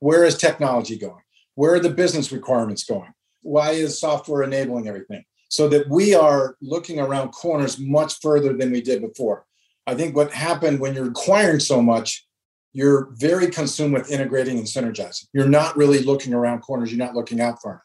Where 0.00 0.24
is 0.24 0.36
technology 0.36 0.98
going? 0.98 1.22
Where 1.56 1.74
are 1.74 1.80
the 1.80 1.90
business 1.90 2.30
requirements 2.30 2.84
going? 2.84 3.12
Why 3.42 3.72
is 3.72 3.98
software 3.98 4.42
enabling 4.42 4.86
everything? 4.88 5.24
So 5.48 5.68
that 5.68 5.88
we 5.88 6.14
are 6.14 6.56
looking 6.60 7.00
around 7.00 7.30
corners 7.30 7.78
much 7.78 8.20
further 8.20 8.52
than 8.52 8.70
we 8.70 8.80
did 8.80 9.00
before. 9.00 9.44
I 9.86 9.94
think 9.94 10.14
what 10.14 10.32
happened 10.32 10.80
when 10.80 10.94
you're 10.94 11.08
acquiring 11.08 11.60
so 11.60 11.80
much, 11.80 12.26
you're 12.72 13.08
very 13.14 13.48
consumed 13.48 13.94
with 13.94 14.10
integrating 14.10 14.58
and 14.58 14.66
synergizing. 14.66 15.26
You're 15.32 15.48
not 15.48 15.76
really 15.76 16.00
looking 16.00 16.34
around 16.34 16.60
corners, 16.60 16.92
you're 16.92 17.04
not 17.04 17.14
looking 17.14 17.40
out 17.40 17.62
far 17.62 17.72
enough. 17.72 17.82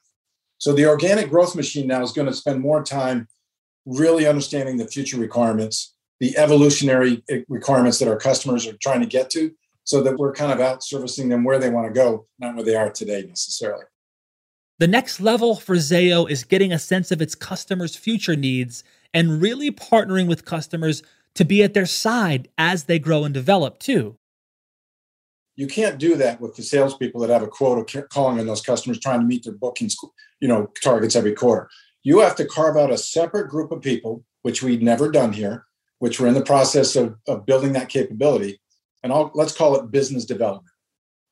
So 0.57 0.73
the 0.73 0.85
organic 0.85 1.29
growth 1.29 1.55
machine 1.55 1.87
now 1.87 2.03
is 2.03 2.11
going 2.11 2.27
to 2.27 2.33
spend 2.33 2.59
more 2.59 2.83
time 2.83 3.27
really 3.85 4.27
understanding 4.27 4.77
the 4.77 4.87
future 4.87 5.17
requirements, 5.17 5.95
the 6.19 6.37
evolutionary 6.37 7.23
requirements 7.47 7.99
that 7.99 8.09
our 8.09 8.17
customers 8.17 8.67
are 8.67 8.77
trying 8.81 8.99
to 8.99 9.07
get 9.07 9.29
to, 9.31 9.51
so 9.83 10.01
that 10.01 10.17
we're 10.17 10.33
kind 10.33 10.51
of 10.51 10.59
out 10.59 10.83
servicing 10.83 11.29
them 11.29 11.43
where 11.43 11.59
they 11.59 11.69
want 11.69 11.88
to 11.88 11.93
go, 11.93 12.27
not 12.39 12.55
where 12.55 12.63
they 12.63 12.75
are 12.75 12.91
today 12.91 13.23
necessarily. 13.27 13.85
The 14.79 14.88
next 14.88 15.19
level 15.19 15.55
for 15.55 15.75
Zayo 15.75 16.29
is 16.29 16.43
getting 16.43 16.73
a 16.73 16.79
sense 16.79 17.11
of 17.11 17.21
its 17.21 17.35
customers' 17.35 17.95
future 17.95 18.35
needs 18.35 18.83
and 19.13 19.41
really 19.41 19.71
partnering 19.71 20.27
with 20.27 20.45
customers 20.45 21.03
to 21.35 21.45
be 21.45 21.63
at 21.63 21.73
their 21.73 21.85
side 21.85 22.50
as 22.57 22.85
they 22.85 23.00
grow 23.00 23.23
and 23.23 23.33
develop 23.33 23.79
too. 23.79 24.17
You 25.55 25.67
can't 25.67 26.00
do 26.00 26.15
that 26.15 26.41
with 26.41 26.55
the 26.55 26.63
salespeople 26.63 27.21
that 27.21 27.29
have 27.29 27.43
a 27.43 27.47
quota 27.47 28.03
calling 28.03 28.39
on 28.39 28.47
those 28.47 28.61
customers 28.61 29.00
trying 29.00 29.19
to 29.19 29.25
meet 29.25 29.43
their 29.43 29.53
bookings, 29.53 29.95
you 30.39 30.47
know, 30.47 30.71
targets 30.81 31.15
every 31.15 31.33
quarter. 31.33 31.69
You 32.03 32.19
have 32.19 32.35
to 32.38 32.45
carve 32.45 32.77
out 32.77 32.91
a 32.91 32.97
separate 32.97 33.50
group 33.50 33.71
of 33.71 33.81
people, 33.81 34.23
which 34.41 34.63
we've 34.63 34.81
never 34.81 35.11
done 35.11 35.33
here, 35.33 35.65
which 36.00 36.19
we're 36.19 36.27
in 36.27 36.33
the 36.33 36.43
process 36.43 36.95
of, 36.95 37.15
of 37.27 37.45
building 37.45 37.73
that 37.73 37.89
capability. 37.89 38.59
And 39.03 39.12
I'll, 39.12 39.31
let's 39.34 39.55
call 39.55 39.75
it 39.75 39.91
business 39.91 40.25
development. 40.25 40.74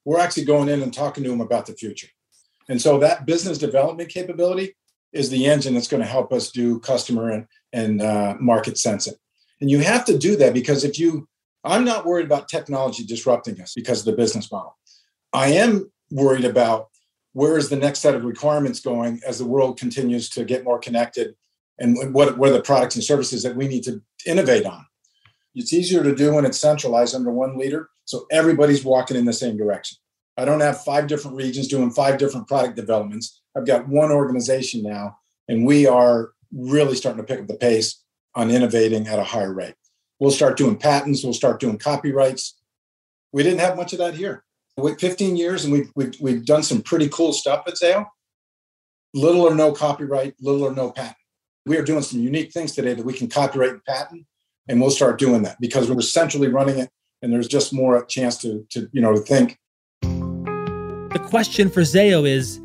We're 0.05 0.19
actually 0.19 0.45
going 0.45 0.69
in 0.69 0.81
and 0.81 0.93
talking 0.93 1.23
to 1.23 1.29
them 1.29 1.41
about 1.41 1.65
the 1.65 1.73
future. 1.73 2.07
And 2.67 2.81
so 2.81 2.99
that 2.99 3.25
business 3.25 3.57
development 3.57 4.09
capability 4.09 4.75
is 5.11 5.29
the 5.29 5.47
engine 5.47 5.73
that's 5.73 5.87
going 5.87 6.03
to 6.03 6.09
help 6.09 6.31
us 6.31 6.51
do 6.51 6.79
customer 6.79 7.31
and, 7.31 7.47
and 7.73 8.01
uh, 8.01 8.35
market 8.39 8.77
sensing. 8.77 9.15
And 9.59 9.69
you 9.69 9.79
have 9.79 10.05
to 10.05 10.17
do 10.17 10.35
that 10.37 10.53
because 10.53 10.83
if 10.83 10.99
you, 10.99 11.27
I'm 11.63 11.83
not 11.83 12.05
worried 12.05 12.25
about 12.25 12.47
technology 12.47 13.03
disrupting 13.03 13.59
us 13.59 13.73
because 13.75 13.99
of 13.99 14.05
the 14.05 14.13
business 14.13 14.51
model. 14.51 14.77
I 15.33 15.47
am 15.53 15.91
worried 16.11 16.45
about 16.45 16.89
where 17.33 17.57
is 17.57 17.69
the 17.69 17.75
next 17.75 17.99
set 17.99 18.15
of 18.15 18.23
requirements 18.23 18.79
going 18.79 19.19
as 19.27 19.39
the 19.39 19.45
world 19.45 19.77
continues 19.77 20.29
to 20.29 20.43
get 20.43 20.63
more 20.63 20.79
connected 20.79 21.35
and 21.79 22.13
what, 22.13 22.37
what 22.37 22.49
are 22.49 22.53
the 22.53 22.61
products 22.61 22.95
and 22.95 23.03
services 23.03 23.43
that 23.43 23.55
we 23.55 23.67
need 23.67 23.83
to 23.83 24.01
innovate 24.25 24.65
on. 24.65 24.85
It's 25.59 25.73
easier 25.73 26.03
to 26.03 26.15
do 26.15 26.33
when 26.33 26.45
it's 26.45 26.57
centralized 26.57 27.13
under 27.13 27.31
one 27.31 27.57
leader. 27.57 27.89
So 28.05 28.25
everybody's 28.31 28.85
walking 28.85 29.17
in 29.17 29.25
the 29.25 29.33
same 29.33 29.57
direction. 29.57 29.97
I 30.37 30.45
don't 30.45 30.61
have 30.61 30.85
five 30.85 31.07
different 31.07 31.35
regions 31.35 31.67
doing 31.67 31.91
five 31.91 32.17
different 32.17 32.47
product 32.47 32.77
developments. 32.77 33.41
I've 33.57 33.65
got 33.65 33.89
one 33.89 34.09
organization 34.09 34.81
now, 34.81 35.17
and 35.49 35.65
we 35.65 35.85
are 35.85 36.29
really 36.53 36.95
starting 36.95 37.21
to 37.21 37.27
pick 37.27 37.41
up 37.41 37.47
the 37.47 37.55
pace 37.55 38.01
on 38.35 38.49
innovating 38.49 39.05
at 39.07 39.19
a 39.19 39.23
higher 39.23 39.53
rate. 39.53 39.75
We'll 40.17 40.31
start 40.31 40.57
doing 40.57 40.77
patents, 40.77 41.25
we'll 41.25 41.33
start 41.33 41.59
doing 41.59 41.77
copyrights. 41.77 42.57
We 43.33 43.43
didn't 43.43 43.59
have 43.59 43.75
much 43.75 43.91
of 43.91 43.99
that 43.99 44.15
here. 44.15 44.45
With 44.77 45.01
15 45.01 45.35
years, 45.35 45.65
and 45.65 45.73
we've, 45.73 45.91
we've, 45.93 46.13
we've 46.21 46.45
done 46.45 46.63
some 46.63 46.81
pretty 46.81 47.09
cool 47.09 47.33
stuff 47.33 47.65
at 47.67 47.73
Zayo. 47.73 48.05
Little 49.13 49.41
or 49.41 49.55
no 49.55 49.73
copyright, 49.73 50.35
little 50.39 50.63
or 50.63 50.73
no 50.73 50.91
patent. 50.91 51.17
We 51.65 51.75
are 51.75 51.83
doing 51.83 52.01
some 52.01 52.21
unique 52.21 52.53
things 52.53 52.73
today 52.73 52.93
that 52.93 53.05
we 53.05 53.13
can 53.13 53.27
copyright 53.27 53.71
and 53.71 53.83
patent, 53.83 54.25
and 54.69 54.79
we'll 54.79 54.91
start 54.91 55.17
doing 55.17 55.41
that 55.41 55.59
because 55.59 55.89
we're 55.89 55.99
centrally 56.01 56.47
running 56.47 56.77
it, 56.77 56.89
and 57.21 57.33
there's 57.33 57.47
just 57.47 57.73
more 57.73 57.97
a 57.97 58.05
chance 58.05 58.37
to, 58.37 58.65
to 58.69 58.87
you 58.93 59.01
know 59.01 59.13
to 59.13 59.19
think. 59.19 59.57
The 60.01 61.25
question 61.27 61.69
for 61.69 61.81
Zayo 61.81 62.29
is 62.29 62.61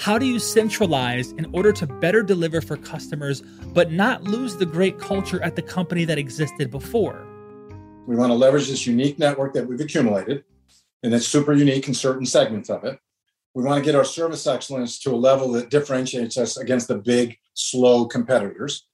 how 0.00 0.18
do 0.18 0.26
you 0.26 0.38
centralize 0.38 1.32
in 1.32 1.46
order 1.52 1.72
to 1.72 1.86
better 1.86 2.22
deliver 2.22 2.60
for 2.60 2.76
customers, 2.76 3.40
but 3.72 3.92
not 3.92 4.24
lose 4.24 4.56
the 4.56 4.66
great 4.66 4.98
culture 4.98 5.42
at 5.42 5.56
the 5.56 5.62
company 5.62 6.04
that 6.04 6.18
existed 6.18 6.70
before? 6.70 7.24
We 8.06 8.16
want 8.16 8.30
to 8.30 8.34
leverage 8.34 8.68
this 8.68 8.86
unique 8.86 9.18
network 9.18 9.54
that 9.54 9.66
we've 9.66 9.80
accumulated, 9.80 10.44
and 11.02 11.14
it's 11.14 11.26
super 11.26 11.52
unique 11.52 11.88
in 11.88 11.94
certain 11.94 12.26
segments 12.26 12.68
of 12.68 12.84
it. 12.84 12.98
We 13.54 13.64
want 13.64 13.82
to 13.82 13.84
get 13.84 13.96
our 13.96 14.04
service 14.04 14.46
excellence 14.46 14.98
to 15.00 15.10
a 15.10 15.16
level 15.16 15.52
that 15.52 15.70
differentiates 15.70 16.36
us 16.36 16.56
against 16.56 16.88
the 16.88 16.96
big, 16.96 17.38
slow 17.54 18.06
competitors. 18.06 18.86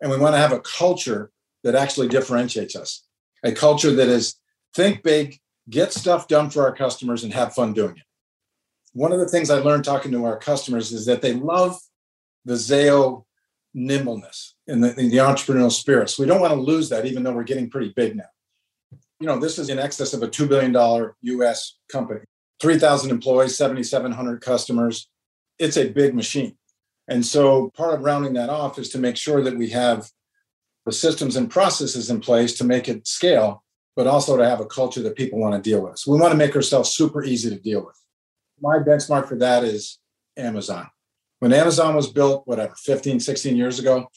And 0.00 0.10
we 0.10 0.18
want 0.18 0.34
to 0.34 0.38
have 0.38 0.52
a 0.52 0.60
culture 0.60 1.32
that 1.66 1.74
actually 1.74 2.08
differentiates 2.08 2.74
us 2.74 3.04
a 3.44 3.52
culture 3.52 3.92
that 3.92 4.08
is 4.08 4.36
think 4.74 5.02
big, 5.02 5.38
get 5.68 5.92
stuff 5.92 6.26
done 6.26 6.48
for 6.48 6.62
our 6.62 6.74
customers, 6.74 7.22
and 7.22 7.34
have 7.34 7.54
fun 7.54 7.74
doing 7.74 7.96
it 7.96 8.06
one 8.96 9.12
of 9.12 9.18
the 9.18 9.28
things 9.28 9.50
I 9.50 9.58
learned 9.58 9.84
talking 9.84 10.10
to 10.12 10.24
our 10.24 10.38
customers 10.38 10.90
is 10.90 11.04
that 11.04 11.20
they 11.20 11.34
love 11.34 11.78
the 12.46 12.54
Zayo 12.54 13.24
nimbleness 13.74 14.54
and 14.66 14.82
the, 14.82 14.88
the 14.88 15.18
entrepreneurial 15.18 15.70
spirit. 15.70 16.08
So 16.08 16.22
we 16.22 16.26
don't 16.26 16.40
want 16.40 16.54
to 16.54 16.60
lose 16.60 16.88
that, 16.88 17.04
even 17.04 17.22
though 17.22 17.32
we're 17.32 17.44
getting 17.44 17.68
pretty 17.68 17.92
big 17.94 18.16
now. 18.16 18.30
You 19.20 19.26
know, 19.26 19.38
this 19.38 19.58
is 19.58 19.68
in 19.68 19.78
excess 19.78 20.14
of 20.14 20.22
a 20.22 20.28
$2 20.28 20.48
billion 20.48 20.74
US 21.20 21.76
company, 21.92 22.20
3,000 22.62 23.10
employees, 23.10 23.58
7,700 23.58 24.40
customers. 24.40 25.10
It's 25.58 25.76
a 25.76 25.90
big 25.90 26.14
machine. 26.14 26.56
And 27.06 27.24
so 27.24 27.70
part 27.76 27.94
of 27.94 28.00
rounding 28.00 28.32
that 28.32 28.48
off 28.48 28.78
is 28.78 28.88
to 28.90 28.98
make 28.98 29.18
sure 29.18 29.42
that 29.42 29.58
we 29.58 29.68
have 29.70 30.10
the 30.86 30.92
systems 30.92 31.36
and 31.36 31.50
processes 31.50 32.08
in 32.08 32.20
place 32.20 32.54
to 32.54 32.64
make 32.64 32.88
it 32.88 33.06
scale, 33.06 33.62
but 33.94 34.06
also 34.06 34.36
to 34.36 34.48
have 34.48 34.60
a 34.60 34.66
culture 34.66 35.02
that 35.02 35.16
people 35.16 35.38
want 35.38 35.54
to 35.54 35.70
deal 35.70 35.82
with. 35.82 35.98
So 35.98 36.12
we 36.12 36.18
want 36.18 36.32
to 36.32 36.38
make 36.38 36.56
ourselves 36.56 36.90
super 36.90 37.22
easy 37.22 37.50
to 37.50 37.56
deal 37.56 37.84
with 37.84 37.96
my 38.60 38.78
benchmark 38.78 39.28
for 39.28 39.36
that 39.36 39.64
is 39.64 39.98
Amazon. 40.36 40.88
When 41.40 41.52
Amazon 41.52 41.94
was 41.94 42.10
built, 42.10 42.46
whatever, 42.46 42.74
15, 42.76 43.20
16 43.20 43.56
years 43.56 43.78
ago, 43.78 44.08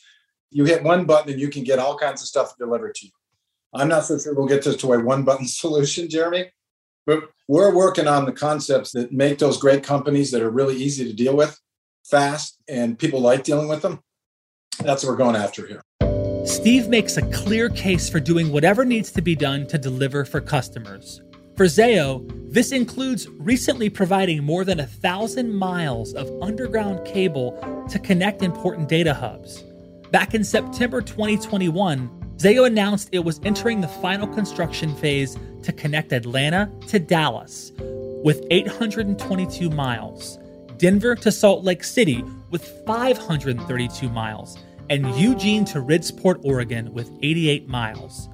you 0.51 0.65
hit 0.65 0.84
one 0.84 1.05
button 1.05 1.32
and 1.32 1.39
you 1.39 1.49
can 1.49 1.63
get 1.63 1.79
all 1.79 1.97
kinds 1.97 2.21
of 2.21 2.27
stuff 2.27 2.58
delivered 2.58 2.95
to 2.95 3.05
you. 3.08 3.12
I'm 3.73 3.88
not 3.88 4.05
so 4.05 4.17
sure 4.17 4.34
we'll 4.34 4.47
get 4.47 4.63
to, 4.63 4.75
to 4.75 4.93
a 4.93 5.03
one 5.03 5.23
button 5.23 5.47
solution, 5.47 6.10
Jeremy, 6.10 6.51
but 7.05 7.29
we're 7.47 7.75
working 7.75 8.08
on 8.08 8.25
the 8.25 8.32
concepts 8.32 8.91
that 8.93 9.12
make 9.12 9.39
those 9.39 9.58
great 9.58 9.84
companies 9.84 10.32
that 10.32 10.41
are 10.41 10.49
really 10.49 10.75
easy 10.75 11.05
to 11.05 11.13
deal 11.13 11.36
with, 11.36 11.60
fast, 12.05 12.58
and 12.67 12.97
people 12.97 13.19
like 13.19 13.43
dealing 13.43 13.67
with 13.67 13.82
them. 13.82 13.99
That's 14.79 15.03
what 15.03 15.12
we're 15.12 15.17
going 15.17 15.36
after 15.36 15.67
here. 15.67 15.84
Steve 16.45 16.88
makes 16.88 17.17
a 17.17 17.30
clear 17.32 17.69
case 17.69 18.10
for 18.10 18.19
doing 18.19 18.52
whatever 18.52 18.86
needs 18.86 19.12
to 19.12 19.21
be 19.21 19.36
done 19.36 19.67
to 19.67 19.78
deliver 19.78 20.25
for 20.25 20.41
customers. 20.41 21.21
For 21.56 21.65
Zayo, 21.65 22.25
this 22.52 22.71
includes 22.71 23.28
recently 23.28 23.89
providing 23.89 24.43
more 24.43 24.63
than 24.63 24.80
a 24.80 24.88
thousand 24.88 25.54
miles 25.54 26.13
of 26.13 26.32
underground 26.41 27.06
cable 27.06 27.86
to 27.89 27.99
connect 27.99 28.41
important 28.41 28.88
data 28.88 29.13
hubs. 29.13 29.63
Back 30.12 30.34
in 30.34 30.43
September 30.43 31.02
2021, 31.02 32.10
Zayo 32.38 32.65
announced 32.65 33.10
it 33.12 33.25
was 33.25 33.41
entering 33.43 33.82
the 33.82 33.88
final 33.88 34.28
construction 34.28 34.95
phase 34.95 35.38
to 35.63 35.73
connect 35.73 36.13
Atlanta 36.13 36.71
to 36.88 36.97
Dallas 36.99 37.73
with 38.23 38.45
822 38.49 39.69
miles, 39.69 40.39
Denver 40.78 41.15
to 41.15 41.32
Salt 41.32 41.65
Lake 41.65 41.84
City 41.84 42.23
with 42.49 42.65
532 42.86 44.10
miles, 44.10 44.58
and 44.89 45.15
Eugene 45.15 45.65
to 45.65 45.82
Bridgeport, 45.82 46.41
Oregon 46.43 46.93
with 46.93 47.12
88 47.21 47.67
miles. 47.67 48.30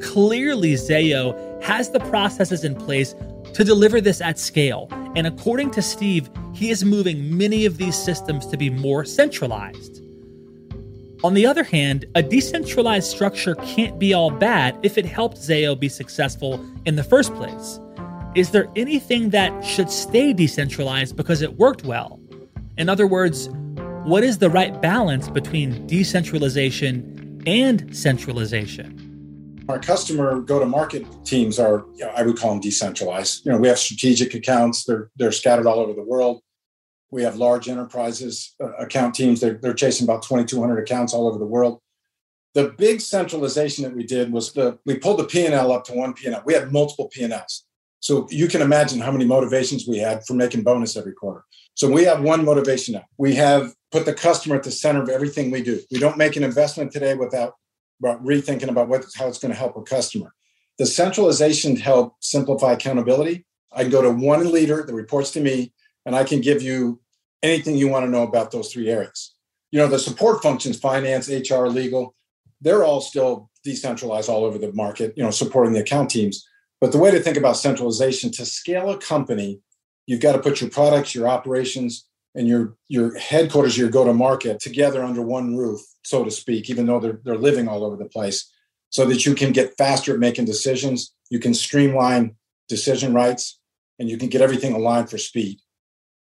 Clearly, 0.00 0.74
Zayo 0.74 1.62
has 1.62 1.90
the 1.90 2.00
processes 2.00 2.64
in 2.64 2.74
place 2.74 3.14
to 3.54 3.64
deliver 3.64 4.00
this 4.00 4.20
at 4.20 4.38
scale. 4.38 4.88
And 5.16 5.26
according 5.26 5.70
to 5.72 5.82
Steve, 5.82 6.28
he 6.52 6.70
is 6.70 6.84
moving 6.84 7.36
many 7.36 7.64
of 7.64 7.78
these 7.78 7.96
systems 7.96 8.46
to 8.48 8.56
be 8.56 8.68
more 8.70 9.04
centralized. 9.04 10.02
On 11.22 11.32
the 11.32 11.46
other 11.46 11.64
hand, 11.64 12.04
a 12.14 12.22
decentralized 12.22 13.10
structure 13.10 13.54
can't 13.54 13.98
be 13.98 14.12
all 14.12 14.30
bad 14.30 14.78
if 14.82 14.98
it 14.98 15.06
helped 15.06 15.38
Zayo 15.38 15.78
be 15.78 15.88
successful 15.88 16.62
in 16.84 16.96
the 16.96 17.04
first 17.04 17.34
place. 17.34 17.80
Is 18.34 18.50
there 18.50 18.68
anything 18.76 19.30
that 19.30 19.64
should 19.64 19.88
stay 19.88 20.32
decentralized 20.32 21.16
because 21.16 21.40
it 21.40 21.56
worked 21.56 21.84
well? 21.84 22.20
In 22.76 22.88
other 22.88 23.06
words, 23.06 23.48
what 24.04 24.22
is 24.22 24.36
the 24.36 24.50
right 24.50 24.82
balance 24.82 25.30
between 25.30 25.86
decentralization 25.86 27.42
and 27.46 27.96
centralization? 27.96 29.64
Our 29.66 29.78
customer 29.78 30.42
go-to-market 30.42 31.06
teams 31.24 31.58
are, 31.58 31.86
you 31.94 32.04
know, 32.04 32.12
I 32.14 32.22
would 32.22 32.36
call 32.36 32.50
them 32.50 32.60
decentralized. 32.60 33.46
You 33.46 33.52
know, 33.52 33.58
we 33.58 33.68
have 33.68 33.78
strategic 33.78 34.34
accounts; 34.34 34.84
they're 34.84 35.10
they're 35.16 35.32
scattered 35.32 35.66
all 35.66 35.80
over 35.80 35.94
the 35.94 36.02
world. 36.02 36.42
We 37.10 37.22
have 37.22 37.36
large 37.36 37.66
enterprises 37.66 38.54
uh, 38.62 38.72
account 38.74 39.14
teams; 39.14 39.40
they're 39.40 39.54
they're 39.54 39.72
chasing 39.72 40.04
about 40.04 40.22
2,200 40.22 40.78
accounts 40.78 41.14
all 41.14 41.26
over 41.26 41.38
the 41.38 41.46
world. 41.46 41.80
The 42.52 42.74
big 42.76 43.00
centralization 43.00 43.84
that 43.84 43.96
we 43.96 44.04
did 44.04 44.30
was 44.30 44.52
the 44.52 44.78
we 44.84 44.98
pulled 44.98 45.18
the 45.18 45.24
P 45.24 45.46
and 45.46 45.54
L 45.54 45.72
up 45.72 45.84
to 45.84 45.94
one 45.94 46.12
P 46.12 46.26
and 46.26 46.34
L. 46.34 46.42
We 46.44 46.52
had 46.52 46.70
multiple 46.70 47.08
P 47.10 47.22
and 47.22 47.32
Ls, 47.32 47.64
so 48.04 48.28
you 48.30 48.48
can 48.48 48.60
imagine 48.60 49.00
how 49.00 49.10
many 49.10 49.24
motivations 49.24 49.88
we 49.88 49.96
had 49.96 50.26
for 50.26 50.34
making 50.34 50.62
bonus 50.62 50.94
every 50.94 51.14
quarter. 51.14 51.42
So 51.72 51.90
we 51.90 52.04
have 52.04 52.20
one 52.20 52.44
motivation 52.44 52.92
now. 52.92 53.04
We 53.16 53.34
have 53.36 53.72
put 53.92 54.04
the 54.04 54.12
customer 54.12 54.56
at 54.56 54.62
the 54.62 54.70
center 54.70 55.02
of 55.02 55.08
everything 55.08 55.50
we 55.50 55.62
do. 55.62 55.80
We 55.90 56.00
don't 56.00 56.18
make 56.18 56.36
an 56.36 56.44
investment 56.44 56.92
today 56.92 57.14
without 57.14 57.54
about 58.00 58.22
rethinking 58.22 58.68
about 58.68 58.88
what, 58.88 59.06
how 59.16 59.26
it's 59.26 59.38
going 59.38 59.54
to 59.54 59.58
help 59.58 59.78
a 59.78 59.82
customer. 59.82 60.34
The 60.76 60.84
centralization 60.84 61.76
help 61.76 62.16
simplify 62.20 62.74
accountability. 62.74 63.46
I 63.72 63.84
can 63.84 63.90
go 63.90 64.02
to 64.02 64.10
one 64.10 64.52
leader 64.52 64.84
that 64.86 64.92
reports 64.92 65.30
to 65.30 65.40
me, 65.40 65.72
and 66.04 66.14
I 66.14 66.24
can 66.24 66.42
give 66.42 66.60
you 66.60 67.00
anything 67.42 67.74
you 67.74 67.88
want 67.88 68.04
to 68.04 68.10
know 68.10 68.24
about 68.24 68.50
those 68.50 68.70
three 68.70 68.90
areas. 68.90 69.34
You 69.72 69.78
know, 69.78 69.86
the 69.86 69.98
support 69.98 70.42
functions, 70.42 70.78
finance, 70.78 71.30
HR, 71.30 71.68
legal, 71.68 72.14
they're 72.60 72.84
all 72.84 73.00
still 73.00 73.48
decentralized 73.64 74.28
all 74.28 74.44
over 74.44 74.58
the 74.58 74.74
market, 74.74 75.14
you 75.16 75.22
know, 75.22 75.30
supporting 75.30 75.72
the 75.72 75.80
account 75.80 76.10
teams. 76.10 76.46
But 76.84 76.92
the 76.92 76.98
way 76.98 77.10
to 77.10 77.18
think 77.18 77.38
about 77.38 77.56
centralization 77.56 78.30
to 78.32 78.44
scale 78.44 78.90
a 78.90 78.98
company, 78.98 79.58
you've 80.04 80.20
got 80.20 80.32
to 80.32 80.38
put 80.38 80.60
your 80.60 80.68
products, 80.68 81.14
your 81.14 81.26
operations, 81.26 82.06
and 82.34 82.46
your 82.46 82.76
your 82.88 83.16
headquarters, 83.18 83.78
your 83.78 83.88
go 83.88 84.04
to 84.04 84.12
market 84.12 84.60
together 84.60 85.02
under 85.02 85.22
one 85.22 85.56
roof, 85.56 85.80
so 86.02 86.22
to 86.24 86.30
speak, 86.30 86.68
even 86.68 86.84
though 86.84 87.00
they're 87.00 87.20
they're 87.24 87.38
living 87.38 87.68
all 87.68 87.84
over 87.84 87.96
the 87.96 88.04
place, 88.04 88.52
so 88.90 89.06
that 89.06 89.24
you 89.24 89.34
can 89.34 89.50
get 89.50 89.74
faster 89.78 90.12
at 90.12 90.20
making 90.20 90.44
decisions. 90.44 91.14
You 91.30 91.38
can 91.38 91.54
streamline 91.54 92.36
decision 92.68 93.14
rights, 93.14 93.58
and 93.98 94.10
you 94.10 94.18
can 94.18 94.28
get 94.28 94.42
everything 94.42 94.74
aligned 94.74 95.08
for 95.08 95.16
speed. 95.16 95.60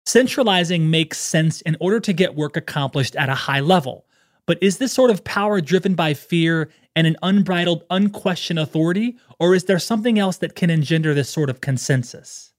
Centralizing 0.06 0.90
makes 0.90 1.18
sense 1.18 1.60
in 1.60 1.76
order 1.82 2.00
to 2.00 2.14
get 2.14 2.36
work 2.36 2.56
accomplished 2.56 3.18
at 3.18 3.28
a 3.28 3.36
high 3.36 3.60
level. 3.60 4.06
But 4.46 4.60
is 4.62 4.78
this 4.78 4.94
sort 4.94 5.10
of 5.10 5.26
power 5.26 5.60
driven 5.60 5.94
by 5.94 6.14
fear 6.14 6.70
and 6.96 7.08
an 7.08 7.16
unbridled, 7.24 7.84
unquestioned 7.90 8.60
authority, 8.60 9.18
or 9.40 9.56
is 9.56 9.66
there 9.66 9.80
something 9.80 10.20
else 10.20 10.38
that 10.38 10.56
can 10.56 10.70
engender 10.70 11.14
this 11.14 11.30
sort 11.30 11.50
of 11.50 11.62
consensus? 11.62 12.54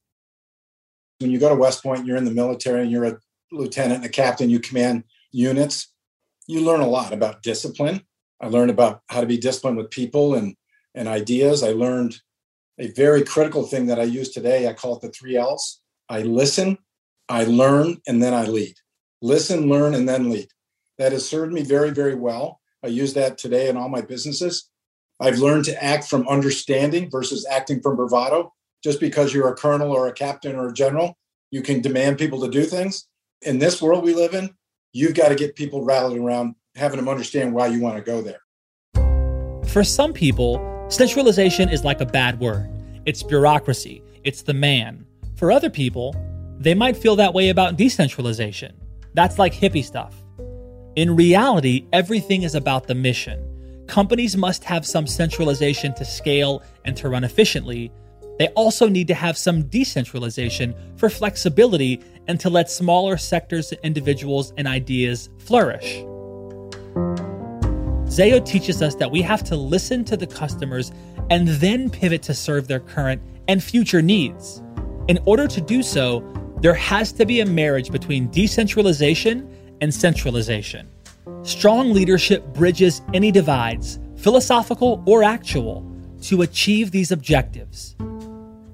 When 1.20 1.31
you 1.31 1.38
go 1.38 1.49
to 1.49 1.55
West 1.55 1.83
Point, 1.83 2.07
you're 2.07 2.16
in 2.16 2.25
the 2.25 2.31
military 2.31 2.83
and 2.83 2.90
you're 2.90 3.05
a 3.05 3.18
lieutenant, 3.53 3.99
and 3.99 4.05
a 4.05 4.09
captain, 4.09 4.51
you 4.51 4.59
command 4.59 5.05
units, 5.31 5.92
you 6.47 6.61
learn 6.61 6.81
a 6.81 6.88
lot 6.88 7.12
about 7.12 7.42
discipline. 7.42 8.03
I 8.40 8.49
learned 8.49 8.70
about 8.70 9.03
how 9.09 9.20
to 9.20 9.27
be 9.27 9.38
disciplined 9.38 9.77
with 9.77 9.90
people 9.90 10.35
and, 10.35 10.57
and 10.94 11.09
ideas. 11.09 11.62
I 11.62 11.70
learned 11.70 12.16
a 12.79 12.88
very 12.88 13.23
critical 13.23 13.62
thing 13.62 13.87
that 13.87 14.01
I 14.01 14.05
use 14.05 14.31
today. 14.31 14.68
I 14.68 14.73
call 14.73 14.97
it 14.97 15.03
the 15.03 15.11
three 15.11 15.37
L's. 15.37 15.81
I 16.09 16.23
listen, 16.23 16.79
I 17.29 17.44
learn, 17.44 17.99
and 18.07 18.23
then 18.23 18.35
I 18.35 18.47
lead. 18.47 18.75
Listen, 19.23 19.68
learn, 19.68 19.94
and 19.94 20.09
then 20.09 20.31
lead. 20.31 20.49
That 20.99 21.12
has 21.12 21.27
served 21.27 21.53
me 21.53 21.62
very, 21.62 21.90
very 21.90 22.14
well. 22.14 22.61
I 22.85 22.88
use 22.88 23.14
that 23.14 23.38
today 23.38 23.70
in 23.70 23.79
all 23.79 23.88
my 23.88 24.03
businesses. 24.03 24.68
I've 25.18 25.38
learned 25.38 25.64
to 25.66 25.83
act 25.83 26.05
from 26.05 26.29
understanding 26.29 27.11
versus 27.11 27.47
acting 27.51 27.81
from 27.81 27.97
bravado. 27.97 28.53
Just 28.83 29.01
because 29.01 29.33
you're 29.33 29.49
a 29.49 29.57
colonel 29.57 29.90
or 29.90 30.07
a 30.07 30.12
captain 30.12 30.55
or 30.55 30.68
a 30.68 30.73
general, 30.75 31.16
you 31.51 31.62
can 31.62 31.81
demand 31.81 32.18
people 32.18 32.42
to 32.42 32.51
do 32.51 32.64
things. 32.64 33.07
In 33.40 33.59
this 33.59 33.81
world 33.81 34.05
we 34.05 34.14
live 34.14 34.35
in, 34.35 34.55
you've 34.92 35.14
got 35.14 35.31
to 35.31 35.35
get 35.35 35.57
people 35.57 35.83
rallied 35.83 36.18
around 36.18 36.57
having 36.75 36.99
them 36.99 37.09
understand 37.09 37.55
why 37.55 37.68
you 37.68 37.81
want 37.81 37.97
to 37.97 38.03
go 38.03 38.20
there. 38.20 38.40
For 39.68 39.83
some 39.83 40.12
people, 40.12 40.87
centralization 40.90 41.70
is 41.70 41.85
like 41.85 42.03
a 42.03 42.07
bad 42.07 42.38
word. 42.38 42.70
It's 43.07 43.23
bureaucracy, 43.23 44.03
it's 44.25 44.42
the 44.42 44.55
man. 44.55 45.07
For 45.37 45.51
other 45.51 45.70
people, 45.70 46.14
they 46.59 46.75
might 46.75 46.99
feel 46.99 47.16
that 47.16 47.33
way 47.33 47.49
about 47.49 47.77
decentralization. 47.77 48.75
That's 49.14 49.38
like 49.38 49.55
hippie 49.55 49.85
stuff. 49.85 50.24
In 50.96 51.16
reality, 51.16 51.87
everything 51.92 52.44
is 52.44 52.54
about 52.54 52.87
the 52.87 52.94
mission. 52.94 53.85
Companies 53.88 54.37
must 54.37 54.62
have 54.62 54.87
some 54.87 55.09
centralization 55.09 55.92
to 55.94 56.04
scale 56.04 56.62
and 56.85 56.96
to 56.96 57.09
run 57.09 57.24
efficiently. 57.24 57.90
They 58.38 58.46
also 58.50 58.88
need 58.88 59.09
to 59.09 59.14
have 59.14 59.37
some 59.37 59.64
decentralization 59.64 60.72
for 60.96 61.11
flexibility 61.11 62.00
and 62.28 62.38
to 62.38 62.48
let 62.48 62.70
smaller 62.70 63.16
sectors, 63.16 63.72
individuals, 63.83 64.52
and 64.57 64.68
ideas 64.68 65.30
flourish. 65.38 65.96
Zayo 68.07 68.44
teaches 68.44 68.80
us 68.80 68.94
that 68.94 69.11
we 69.11 69.20
have 69.20 69.42
to 69.44 69.57
listen 69.57 70.04
to 70.04 70.16
the 70.16 70.28
customers 70.28 70.92
and 71.28 71.48
then 71.48 71.90
pivot 71.90 72.22
to 72.22 72.35
serve 72.35 72.68
their 72.68 72.78
current 72.78 73.20
and 73.48 73.61
future 73.61 74.00
needs. 74.00 74.62
In 75.09 75.18
order 75.26 75.48
to 75.48 75.61
do 75.61 75.83
so, 75.83 76.20
there 76.61 76.74
has 76.74 77.11
to 77.12 77.26
be 77.26 77.40
a 77.40 77.46
marriage 77.46 77.90
between 77.90 78.30
decentralization 78.30 79.54
and 79.81 79.93
centralization. 79.93 80.89
Strong 81.43 81.93
leadership 81.93 82.45
bridges 82.55 83.03
any 83.13 83.31
divides, 83.31 83.99
philosophical 84.17 85.03
or 85.07 85.23
actual, 85.23 85.91
to 86.23 86.43
achieve 86.43 86.91
these 86.91 87.13
objectives. 87.13 87.97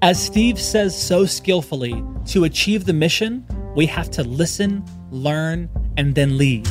As 0.01 0.21
Steve 0.21 0.59
says 0.59 0.99
so 0.99 1.25
skillfully, 1.25 2.03
to 2.27 2.45
achieve 2.45 2.85
the 2.85 2.93
mission, 2.93 3.45
we 3.75 3.85
have 3.85 4.09
to 4.11 4.23
listen, 4.23 4.83
learn, 5.11 5.69
and 5.97 6.15
then 6.15 6.37
lead. 6.37 6.67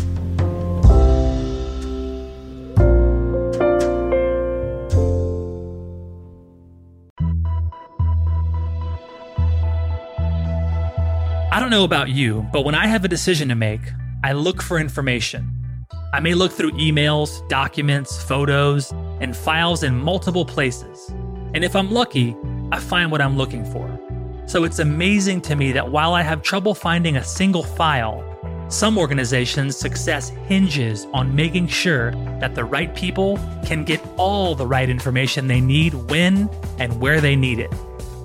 I 11.53 11.59
don't 11.59 11.71
know 11.71 11.85
about 11.85 12.09
you, 12.09 12.47
but 12.53 12.65
when 12.65 12.75
I 12.75 12.87
have 12.87 13.05
a 13.05 13.09
decision 13.09 13.49
to 13.49 13.55
make, 13.55 13.81
I 14.23 14.33
look 14.33 14.61
for 14.61 14.79
information. 14.79 15.87
I 16.13 16.21
may 16.21 16.35
look 16.35 16.53
through 16.53 16.73
emails, 16.73 17.49
documents, 17.49 18.23
photos, 18.23 18.93
and 19.19 19.35
files 19.35 19.83
in 19.83 19.99
multiple 19.99 20.45
places. 20.45 21.09
And 21.55 21.65
if 21.65 21.75
I'm 21.75 21.91
lucky, 21.91 22.37
I 22.71 22.81
find 22.81 23.11
what 23.11 23.23
I'm 23.23 23.39
looking 23.39 23.65
for. 23.65 23.99
So 24.47 24.65
it's 24.65 24.79
amazing 24.79 25.41
to 25.43 25.57
me 25.57 25.73
that 25.73 25.91
while 25.91 26.13
I 26.13 26.21
have 26.21 26.43
trouble 26.43 26.75
finding 26.75 27.17
a 27.17 27.25
single 27.25 27.63
file, 27.63 28.23
some 28.69 28.99
organizations' 28.99 29.79
success 29.79 30.29
hinges 30.29 31.07
on 31.15 31.35
making 31.35 31.69
sure 31.69 32.11
that 32.41 32.55
the 32.55 32.65
right 32.65 32.95
people 32.95 33.39
can 33.65 33.85
get 33.85 34.05
all 34.19 34.55
the 34.55 34.67
right 34.67 34.91
information 34.91 35.47
they 35.47 35.63
need 35.63 35.95
when 35.95 36.51
and 36.79 37.01
where 37.01 37.23
they 37.23 37.37
need 37.37 37.59
it, 37.59 37.73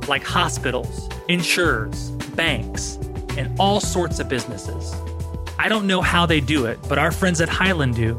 like 0.09 0.25
hospitals, 0.25 1.07
insurers, 1.29 2.09
banks, 2.35 2.99
and 3.37 3.57
all 3.59 3.79
sorts 3.79 4.19
of 4.19 4.27
businesses. 4.27 4.93
I 5.57 5.69
don't 5.69 5.87
know 5.87 6.01
how 6.01 6.25
they 6.25 6.39
do 6.41 6.65
it, 6.65 6.79
but 6.87 6.97
our 6.97 7.11
friends 7.11 7.41
at 7.41 7.49
Hyland 7.49 7.95
do. 7.95 8.17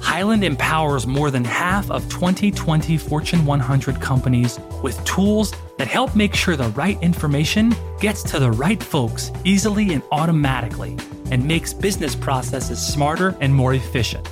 Hyland 0.00 0.44
empowers 0.44 1.06
more 1.06 1.30
than 1.30 1.44
half 1.44 1.90
of 1.90 2.08
2020 2.08 2.96
Fortune 2.96 3.44
100 3.44 4.00
companies 4.00 4.58
with 4.82 5.02
tools 5.04 5.52
that 5.76 5.88
help 5.88 6.14
make 6.16 6.34
sure 6.34 6.56
the 6.56 6.68
right 6.70 7.00
information 7.02 7.74
gets 8.00 8.22
to 8.22 8.38
the 8.38 8.50
right 8.50 8.82
folks 8.82 9.30
easily 9.44 9.92
and 9.92 10.02
automatically, 10.10 10.96
and 11.30 11.46
makes 11.46 11.74
business 11.74 12.14
processes 12.14 12.84
smarter 12.84 13.36
and 13.40 13.54
more 13.54 13.74
efficient. 13.74 14.28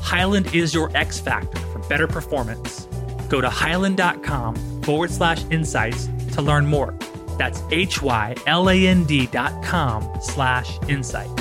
Hyland 0.00 0.54
is 0.54 0.72
your 0.72 0.90
X 0.96 1.20
factor 1.20 1.58
for 1.58 1.80
better 1.80 2.06
performance. 2.06 2.86
Go 3.28 3.40
to 3.40 3.48
hyland.com 3.50 4.82
forward 4.82 5.10
slash 5.10 5.44
insights 5.50 6.08
to 6.32 6.42
learn 6.42 6.66
more. 6.66 6.94
That's 7.38 7.62
H 7.70 8.02
Y 8.02 8.34
L 8.46 8.68
A 8.68 8.86
N 8.86 9.04
D 9.04 9.26
dot 9.26 9.62
com 9.62 10.08
slash 10.20 10.78
insights. 10.88 11.39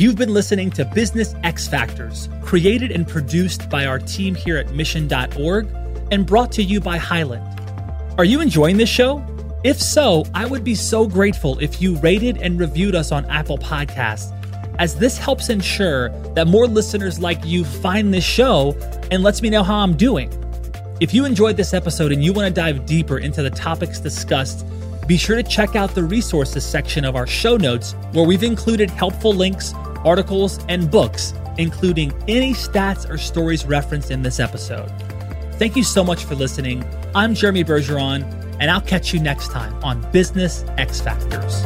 You've 0.00 0.16
been 0.16 0.32
listening 0.32 0.70
to 0.70 0.86
Business 0.86 1.34
X 1.42 1.68
Factors, 1.68 2.30
created 2.40 2.90
and 2.90 3.06
produced 3.06 3.68
by 3.68 3.84
our 3.84 3.98
team 3.98 4.34
here 4.34 4.56
at 4.56 4.72
mission.org 4.72 5.68
and 6.10 6.24
brought 6.24 6.50
to 6.52 6.62
you 6.62 6.80
by 6.80 6.96
Hyland. 6.96 7.44
Are 8.16 8.24
you 8.24 8.40
enjoying 8.40 8.78
this 8.78 8.88
show? 8.88 9.22
If 9.62 9.78
so, 9.78 10.24
I 10.32 10.46
would 10.46 10.64
be 10.64 10.74
so 10.74 11.06
grateful 11.06 11.58
if 11.58 11.82
you 11.82 11.96
rated 11.96 12.38
and 12.38 12.58
reviewed 12.58 12.94
us 12.94 13.12
on 13.12 13.26
Apple 13.26 13.58
Podcasts, 13.58 14.32
as 14.78 14.94
this 14.94 15.18
helps 15.18 15.50
ensure 15.50 16.08
that 16.32 16.46
more 16.46 16.66
listeners 16.66 17.20
like 17.20 17.44
you 17.44 17.62
find 17.62 18.14
this 18.14 18.24
show 18.24 18.74
and 19.10 19.22
lets 19.22 19.42
me 19.42 19.50
know 19.50 19.62
how 19.62 19.80
I'm 19.80 19.98
doing. 19.98 20.32
If 21.00 21.12
you 21.12 21.26
enjoyed 21.26 21.58
this 21.58 21.74
episode 21.74 22.10
and 22.10 22.24
you 22.24 22.32
want 22.32 22.48
to 22.48 22.54
dive 22.54 22.86
deeper 22.86 23.18
into 23.18 23.42
the 23.42 23.50
topics 23.50 24.00
discussed, 24.00 24.64
be 25.06 25.18
sure 25.18 25.36
to 25.36 25.42
check 25.42 25.76
out 25.76 25.94
the 25.94 26.04
resources 26.04 26.64
section 26.64 27.04
of 27.04 27.16
our 27.16 27.26
show 27.26 27.58
notes 27.58 27.92
where 28.12 28.24
we've 28.24 28.44
included 28.44 28.88
helpful 28.88 29.34
links, 29.34 29.74
articles, 30.04 30.58
and 30.68 30.90
books, 30.90 31.34
including 31.58 32.12
any 32.28 32.52
stats 32.52 33.08
or 33.08 33.18
stories 33.18 33.66
referenced 33.66 34.10
in 34.10 34.22
this 34.22 34.40
episode. 34.40 34.90
Thank 35.54 35.76
you 35.76 35.84
so 35.84 36.02
much 36.02 36.24
for 36.24 36.34
listening. 36.34 36.84
I'm 37.14 37.34
Jeremy 37.34 37.64
Bergeron, 37.64 38.22
and 38.60 38.70
I'll 38.70 38.80
catch 38.80 39.12
you 39.12 39.20
next 39.20 39.50
time 39.50 39.74
on 39.84 40.10
Business 40.12 40.64
X 40.78 41.00
Factors. 41.00 41.64